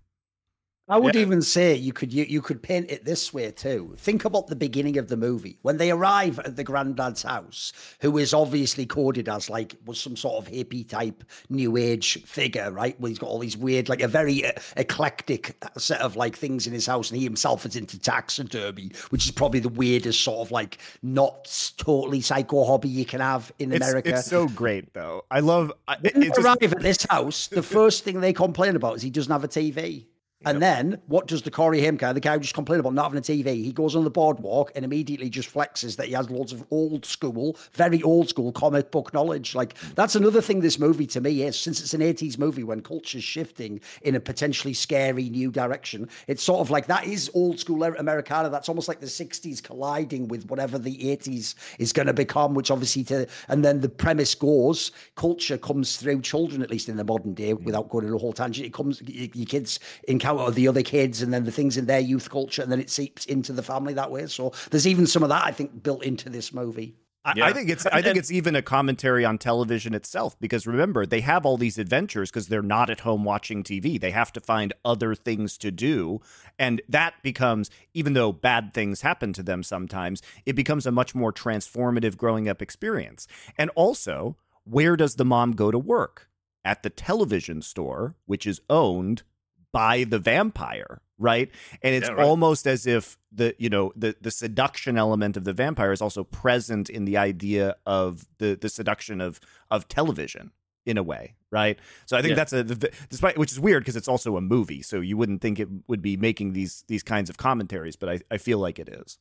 [0.89, 1.21] I would yeah.
[1.21, 3.93] even say you could you, you could paint it this way too.
[3.97, 7.71] Think about the beginning of the movie when they arrive at the granddad's house,
[8.01, 12.71] who is obviously coded as like was some sort of hippie type new age figure,
[12.71, 12.99] right?
[12.99, 16.65] Where he's got all these weird, like a very uh, eclectic set of like things
[16.65, 20.39] in his house, and he himself is into taxidermy, which is probably the weirdest sort
[20.39, 24.09] of like not totally psycho hobby you can have in it's, America.
[24.09, 25.23] It's so great though.
[25.29, 25.71] I love.
[26.01, 26.75] When it, arrive just...
[26.75, 30.05] at this house, the first thing they complain about is he doesn't have a TV.
[30.45, 33.11] And then what does the Corey Haim guy, the guy who just complained about not
[33.11, 36.29] having a TV, he goes on the boardwalk and immediately just flexes that he has
[36.29, 39.53] loads of old school, very old school comic book knowledge.
[39.53, 39.89] Like hmm.
[39.95, 43.23] that's another thing this movie to me is since it's an 80s movie when culture's
[43.23, 47.83] shifting in a potentially scary new direction, it's sort of like that is old school
[47.83, 48.49] Americana.
[48.49, 52.71] That's almost like the 60s colliding with whatever the 80s is going to become, which
[52.71, 57.03] obviously to, and then the premise goes, culture comes through children, at least in the
[57.03, 57.65] modern day, hmm.
[57.65, 58.65] without going into a whole tangent.
[58.65, 61.99] It comes, your kids encounter of the other kids and then the things in their
[61.99, 65.23] youth culture and then it seeps into the family that way so there's even some
[65.23, 66.95] of that i think built into this movie
[67.35, 67.45] yeah.
[67.45, 71.21] I think it's I think it's even a commentary on television itself because remember they
[71.21, 73.99] have all these adventures because they're not at home watching TV.
[73.99, 76.21] They have to find other things to do
[76.57, 81.13] and that becomes even though bad things happen to them sometimes, it becomes a much
[81.13, 83.27] more transformative growing up experience.
[83.57, 86.27] And also, where does the mom go to work?
[86.65, 89.23] At the television store, which is owned
[89.71, 91.49] by the vampire right
[91.83, 92.25] and it's yeah, right.
[92.25, 96.23] almost as if the you know the the seduction element of the vampire is also
[96.23, 99.39] present in the idea of the the seduction of
[99.69, 100.51] of television
[100.85, 102.35] in a way right so i think yeah.
[102.35, 102.63] that's a
[103.09, 106.01] despite which is weird because it's also a movie so you wouldn't think it would
[106.01, 109.19] be making these these kinds of commentaries but i i feel like it is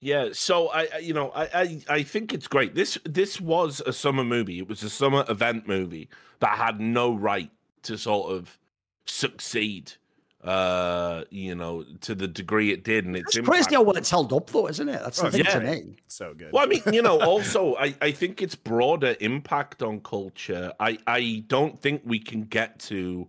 [0.00, 2.76] yeah, so I, you know, I, I, I think it's great.
[2.76, 4.58] This, this was a summer movie.
[4.58, 6.08] It was a summer event movie
[6.38, 7.50] that had no right
[7.82, 8.58] to sort of
[9.10, 9.92] succeed
[10.44, 14.08] uh you know to the degree it did and it's it's crazy how well it's
[14.08, 15.58] held up though isn't it that's the Oh, thing yeah.
[15.58, 16.52] to me So good.
[16.52, 20.96] well i mean you know also i i think it's broader impact on culture i
[21.08, 23.26] i don't think we can get to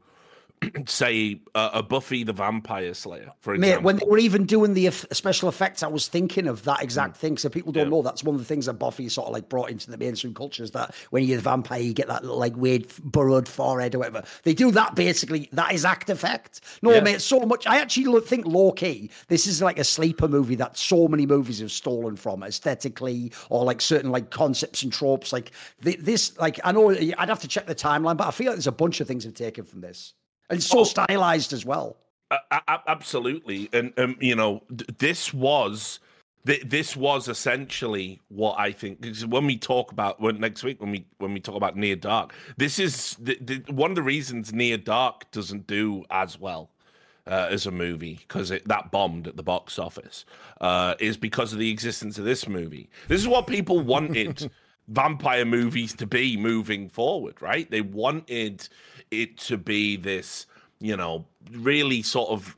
[0.88, 4.74] say uh, a buffy the vampire slayer for Mate, example when they were even doing
[4.74, 7.38] the special effects, I was thinking of that exact thing.
[7.38, 7.90] So people don't Yeah.
[7.92, 10.34] know that's one of the things that Buffy sort of like brought into the mainstream
[10.34, 13.96] culture is that when you're the vampire, you get that little like weird burrowed forehead
[13.96, 14.24] or whatever.
[14.44, 15.50] They do that basically.
[15.54, 16.62] That is act effect.
[16.82, 17.02] No, Yeah.
[17.02, 17.66] mate, so much.
[17.68, 21.60] I actually think low key, this is like a sleeper movie that so many movies
[21.60, 25.32] have stolen from aesthetically or like certain like concepts and tropes.
[25.32, 25.52] Like
[25.84, 28.56] th- this, like I know I'd have to check the timeline, but I feel like
[28.56, 30.14] there's a bunch of things have taken from this.
[30.50, 30.84] And so Oh.
[30.84, 31.96] stylized as well.
[32.32, 34.62] A- absolutely and um, you know
[35.00, 36.00] this was
[36.46, 41.06] this was essentially what i think when we talk about when next week when we
[41.18, 44.78] when we talk about near dark this is the, the, one of the reasons near
[44.78, 46.70] dark doesn't do as well
[47.26, 50.24] uh, as a movie because that bombed at the box office
[50.62, 52.90] uh, is because of the existence of this movie.
[53.08, 54.50] This is what people wanted
[54.90, 57.70] vampire movies to be moving forward, right?
[57.70, 58.68] They wanted
[59.12, 60.46] it to be this,
[60.80, 62.56] you know, really sort of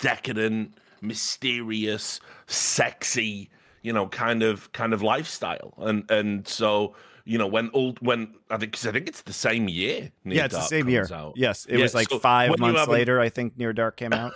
[0.00, 3.50] decadent, mysterious, sexy,
[3.82, 6.94] you know, kind of kind of lifestyle, and and so.
[7.26, 10.12] You know, when old when I think 'cause I think it's the same year.
[10.24, 11.08] Near yeah, it's the same year.
[11.10, 11.32] out.
[11.36, 13.18] Yes, it Yeah, was like so five months later.
[13.18, 14.34] I think Near Dark came out.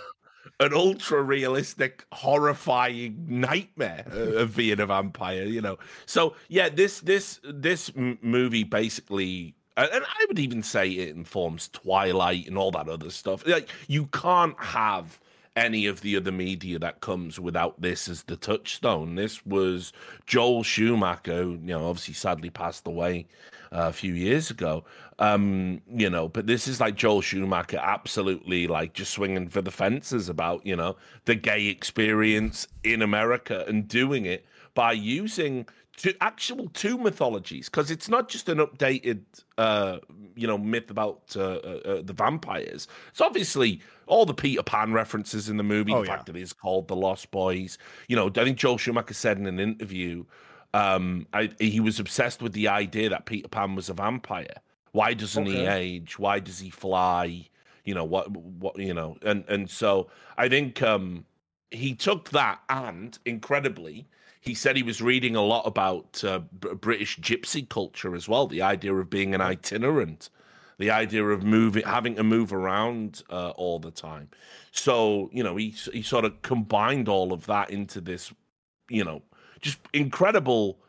[0.59, 5.43] An ultra realistic, horrifying nightmare of being a vampire.
[5.43, 9.55] You know, so yeah, this this this movie basically.
[9.77, 13.47] And I would even say it informs Twilight and all that other stuff.
[13.47, 15.21] Like you can't have
[15.59, 19.15] any of the other media that comes without this as the touchstone.
[19.15, 19.91] This was
[20.25, 23.27] Joel Schumacher, who, you know, obviously sadly passed away
[23.73, 24.85] uh, a few years ago.
[25.19, 29.71] Um, you know, but this is like Joel Schumacher absolutely like just swinging for the
[29.71, 30.95] fences about, you know,
[31.25, 35.67] the gay experience in America and doing it by using
[35.99, 39.21] two actual two mythologies because it's not just an updated
[39.57, 39.97] uh
[40.33, 42.87] you know myth about uh, uh, uh, the vampires.
[43.09, 46.15] It's obviously all the peter pan references in the movie Oh, the yeah.
[46.15, 47.77] fact that it's called the lost boys.
[48.07, 50.23] You know i think joel schumacher said in an interview
[50.73, 54.55] um I, he was obsessed with the idea that peter pan was a vampire.
[54.93, 56.17] Why doesn't he age?
[56.17, 57.45] Why does he fly?
[57.83, 61.25] You know what what you know and and so i think um
[61.71, 64.07] he took that and incredibly
[64.39, 68.47] he said he was reading a lot about uh, B- british gypsy culture as well
[68.47, 70.29] the idea of being an itinerant
[70.79, 74.29] the idea of moving having to move around uh, all the time.
[74.71, 78.33] So you know he he sort of combined all of that into this
[78.89, 79.21] you know
[79.61, 80.79] just incredible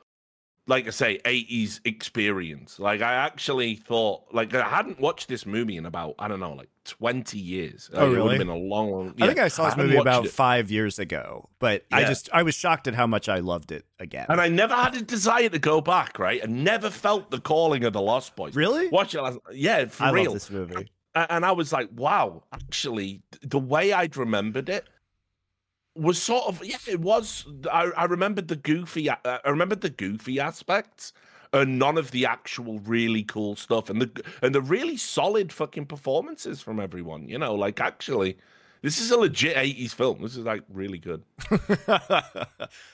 [0.71, 2.79] like I say, 80s experience.
[2.79, 6.53] Like I actually thought, like I hadn't watched this movie in about I don't know,
[6.55, 7.91] like 20 years.
[7.93, 9.15] Oh, Like, It would have been a long, long.
[9.21, 9.39] I think.
[9.41, 10.31] I saw this hadn't movie about it.
[10.31, 13.85] five years ago, but I just I was shocked at how much I loved it
[13.99, 14.27] again.
[14.29, 16.41] And I never had a desire to go back, right?
[16.43, 18.55] I never felt the calling of the Lost Boys.
[18.55, 18.89] really?
[18.89, 20.25] Watch it last, yeah, for I real.
[20.27, 20.91] love this movie.
[21.15, 24.87] And I was like, wow, actually, the way I'd remembered it
[26.01, 27.47] was sort of yeah, it was.
[27.71, 29.09] I, I remembered the goofy.
[29.11, 31.13] uh, I remembered the goofy aspects,
[31.53, 35.87] and none of the actual really cool stuff, and the and the really solid fucking
[35.87, 37.29] performances from everyone.
[37.29, 38.39] You know, like actually,
[38.83, 40.23] this is a legit '80s film.
[40.23, 41.23] This is like really good.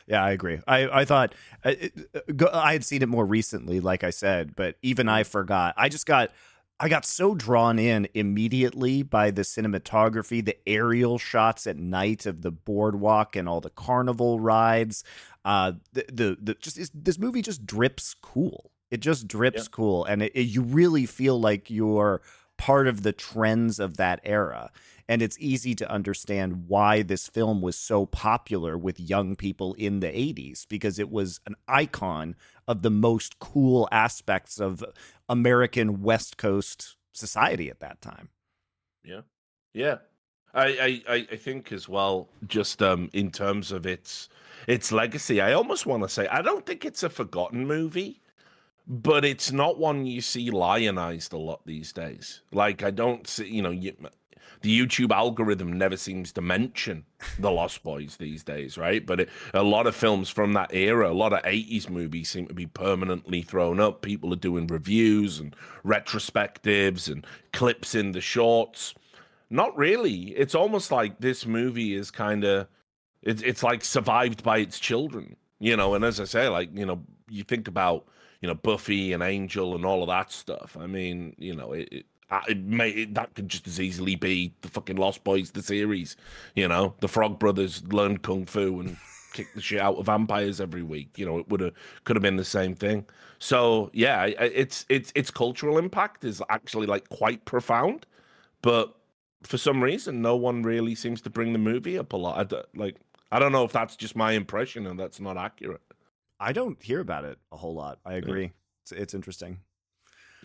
[0.06, 0.60] yeah, I agree.
[0.66, 1.34] I I thought
[1.64, 5.22] uh, it- go- I had seen it more recently, like I said, but even I
[5.22, 5.74] forgot.
[5.76, 6.30] I just got
[6.78, 12.42] I got so drawn in immediately by the cinematography, the aerial shots at night of
[12.42, 15.02] the boardwalk and all the carnival rides.
[15.44, 18.70] Uh, the the, the just is, this movie just drips cool.
[18.90, 22.20] It just drips cool, and it, it- you really feel like you're
[22.56, 24.70] part of the trends of that era.
[25.08, 30.00] And it's easy to understand why this film was so popular with young people in
[30.00, 32.34] the 80s because it was an icon
[32.66, 34.82] of the most cool aspects of
[35.28, 38.30] American West Coast society at that time.
[39.04, 39.20] Yeah,
[39.72, 39.98] yeah.
[40.54, 44.28] I, I, I- think as well, just um, in terms of its
[44.66, 48.20] its legacy, I almost want to say I don't think it's a forgotten movie,
[48.86, 52.42] but it's not one you see lionized a lot these days.
[52.52, 53.94] Like I don't see, you know, you,
[54.62, 57.04] the YouTube algorithm never seems to mention
[57.38, 59.04] the Lost Boys these days, right?
[59.04, 62.46] But it, a lot of films from that era, a lot of 80s movies seem
[62.46, 64.02] to be permanently thrown up.
[64.02, 68.94] People are doing reviews and retrospectives and clips in the shorts.
[69.50, 70.30] Not really.
[70.30, 72.66] It's almost like this movie is kind of
[73.22, 75.94] it's it's like survived by its children, you know.
[75.94, 78.06] And as I say, like you know, you think about
[78.40, 80.76] you know Buffy and Angel and all of that stuff.
[80.78, 82.06] I mean, you know, it, it,
[82.48, 86.16] it may, it, that could just as easily be the fucking Lost Boys, the series.
[86.54, 88.96] You know, the Frog Brothers learned kung fu and
[89.32, 91.18] kicked the shit out of vampires every week.
[91.18, 91.72] You know, it would have
[92.04, 93.06] could have been the same thing.
[93.38, 98.06] So yeah, it's it's its cultural impact is actually like quite profound,
[98.62, 98.94] but
[99.42, 102.52] for some reason, no one really seems to bring the movie up a lot.
[102.52, 102.96] I like
[103.30, 105.82] I don't know if that's just my impression and that's not accurate.
[106.38, 107.98] I don't hear about it a whole lot.
[108.04, 108.44] I agree.
[108.44, 108.50] Yeah.
[108.82, 109.58] It's, it's interesting.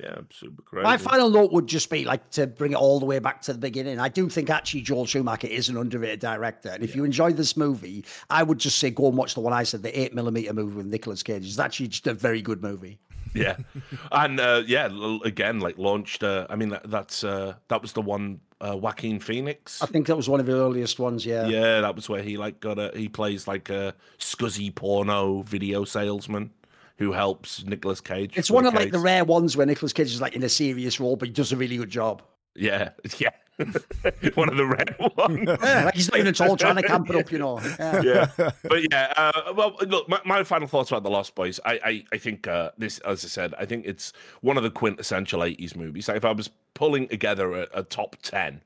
[0.02, 0.84] Yeah, super crazy.
[0.84, 3.54] My final note would just be like to bring it all the way back to
[3.54, 4.00] the beginning.
[4.00, 6.98] I do think actually Joel Schumacher is an underrated director, and if yeah.
[6.98, 9.84] you enjoy this movie, I would just say go and watch the one I said,
[9.84, 11.46] the eight millimeter movie with Nicolas Cage.
[11.46, 13.00] It's actually just a very good movie.
[13.34, 13.56] Yeah,
[14.12, 14.90] and uh, yeah,
[15.24, 16.22] again, like launched.
[16.22, 19.82] Uh, I mean, that, that's uh, that was the one uh, Joaquin Phoenix.
[19.82, 21.26] I think that was one of the earliest ones.
[21.26, 22.92] Yeah, yeah, that was where he like got a.
[22.94, 26.52] He plays like a scuzzy porno video salesman
[26.98, 28.38] who helps Nicolas Cage.
[28.38, 28.80] It's one of case.
[28.80, 31.34] like the rare ones where Nicolas Cage is like in a serious role, but he
[31.34, 32.22] does a really good job.
[32.56, 33.32] Yeah, yeah.
[34.36, 35.40] one of the red ones.
[35.46, 37.60] Yeah, like he's not even tall, trying to camp it up, you know.
[37.80, 38.02] Yeah,
[38.38, 38.52] yeah.
[38.64, 39.14] but yeah.
[39.16, 41.60] Uh, well, look, my, my, final thoughts about the Lost Boys.
[41.66, 44.72] I, I, I think uh, this, as I said, I think it's one of the
[44.72, 46.08] quintessential '80s movies.
[46.08, 48.62] Like if I was pulling together a, a top ten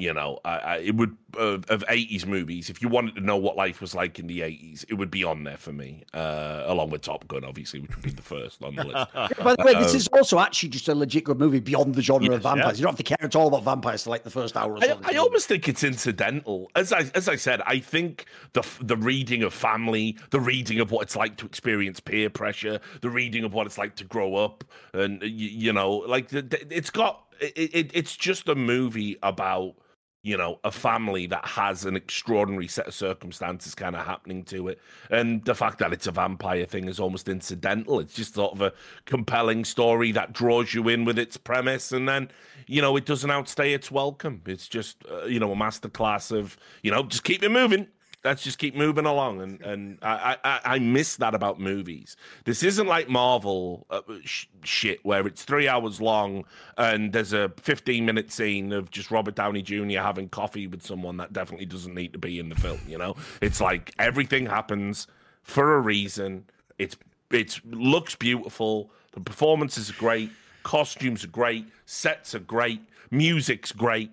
[0.00, 2.70] you know, I, I, it would uh, of eighties movies.
[2.70, 5.24] If you wanted to know what life was like in the eighties, it would be
[5.24, 8.62] on there for me, uh, along with Top Gun, obviously, which would be the first
[8.62, 9.12] on the list.
[9.14, 12.02] By the way, this um, is also actually just a legit good movie beyond the
[12.02, 12.78] genre yes, of vampires.
[12.78, 12.80] Yeah.
[12.80, 14.74] You don't have to care at all about vampires to like the first hour.
[14.74, 16.70] Or so I, I almost think it's incidental.
[16.74, 20.90] As I as I said, I think the the reading of family, the reading of
[20.90, 24.36] what it's like to experience peer pressure, the reading of what it's like to grow
[24.36, 28.54] up, and you, you know, like the, the, it's got it, it, it's just a
[28.54, 29.74] movie about
[30.22, 34.68] you know, a family that has an extraordinary set of circumstances kind of happening to
[34.68, 34.78] it.
[35.10, 38.00] And the fact that it's a vampire thing is almost incidental.
[38.00, 38.72] It's just sort of a
[39.06, 41.90] compelling story that draws you in with its premise.
[41.92, 42.28] And then,
[42.66, 44.42] you know, it doesn't outstay its welcome.
[44.46, 47.86] It's just, uh, you know, a masterclass of, you know, just keep it moving
[48.24, 49.40] let's just keep moving along.
[49.40, 52.16] And and I I, I miss that about movies.
[52.44, 56.44] This isn't like Marvel uh, sh- shit where it's three hours long
[56.76, 60.00] and there's a 15 minute scene of just Robert Downey Jr.
[60.00, 62.80] having coffee with someone that definitely doesn't need to be in the film.
[62.86, 65.06] You know, it's like everything happens
[65.42, 66.44] for a reason.
[66.78, 66.96] It's
[67.30, 68.90] it's looks beautiful.
[69.12, 70.30] The performances are great.
[70.62, 71.66] Costumes are great.
[71.86, 72.80] Sets are great.
[73.10, 74.12] Music's great.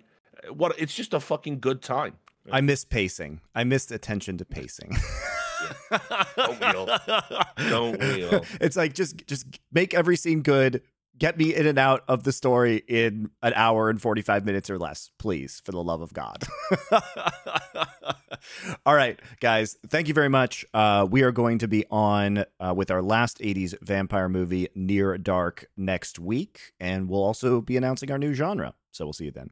[0.52, 0.74] What?
[0.80, 2.14] It's just a fucking good time.
[2.52, 3.42] I miss pacing.
[3.56, 4.96] I missed attention to pacing.
[6.38, 6.86] Don't all?
[7.58, 8.46] Don't all?
[8.62, 10.82] It's like just just make every scene good.
[11.18, 14.78] Get me in and out of the story in an hour and 45 minutes or
[14.78, 16.44] less, please, for the love of God.
[18.86, 20.64] All right, guys, thank you very much.
[20.76, 25.18] Uh, we are going to be on uh, with our last 80s vampire movie, Near
[25.18, 28.76] Dark, next week, and we'll also be announcing our new genre.
[28.92, 29.50] So we'll see you then.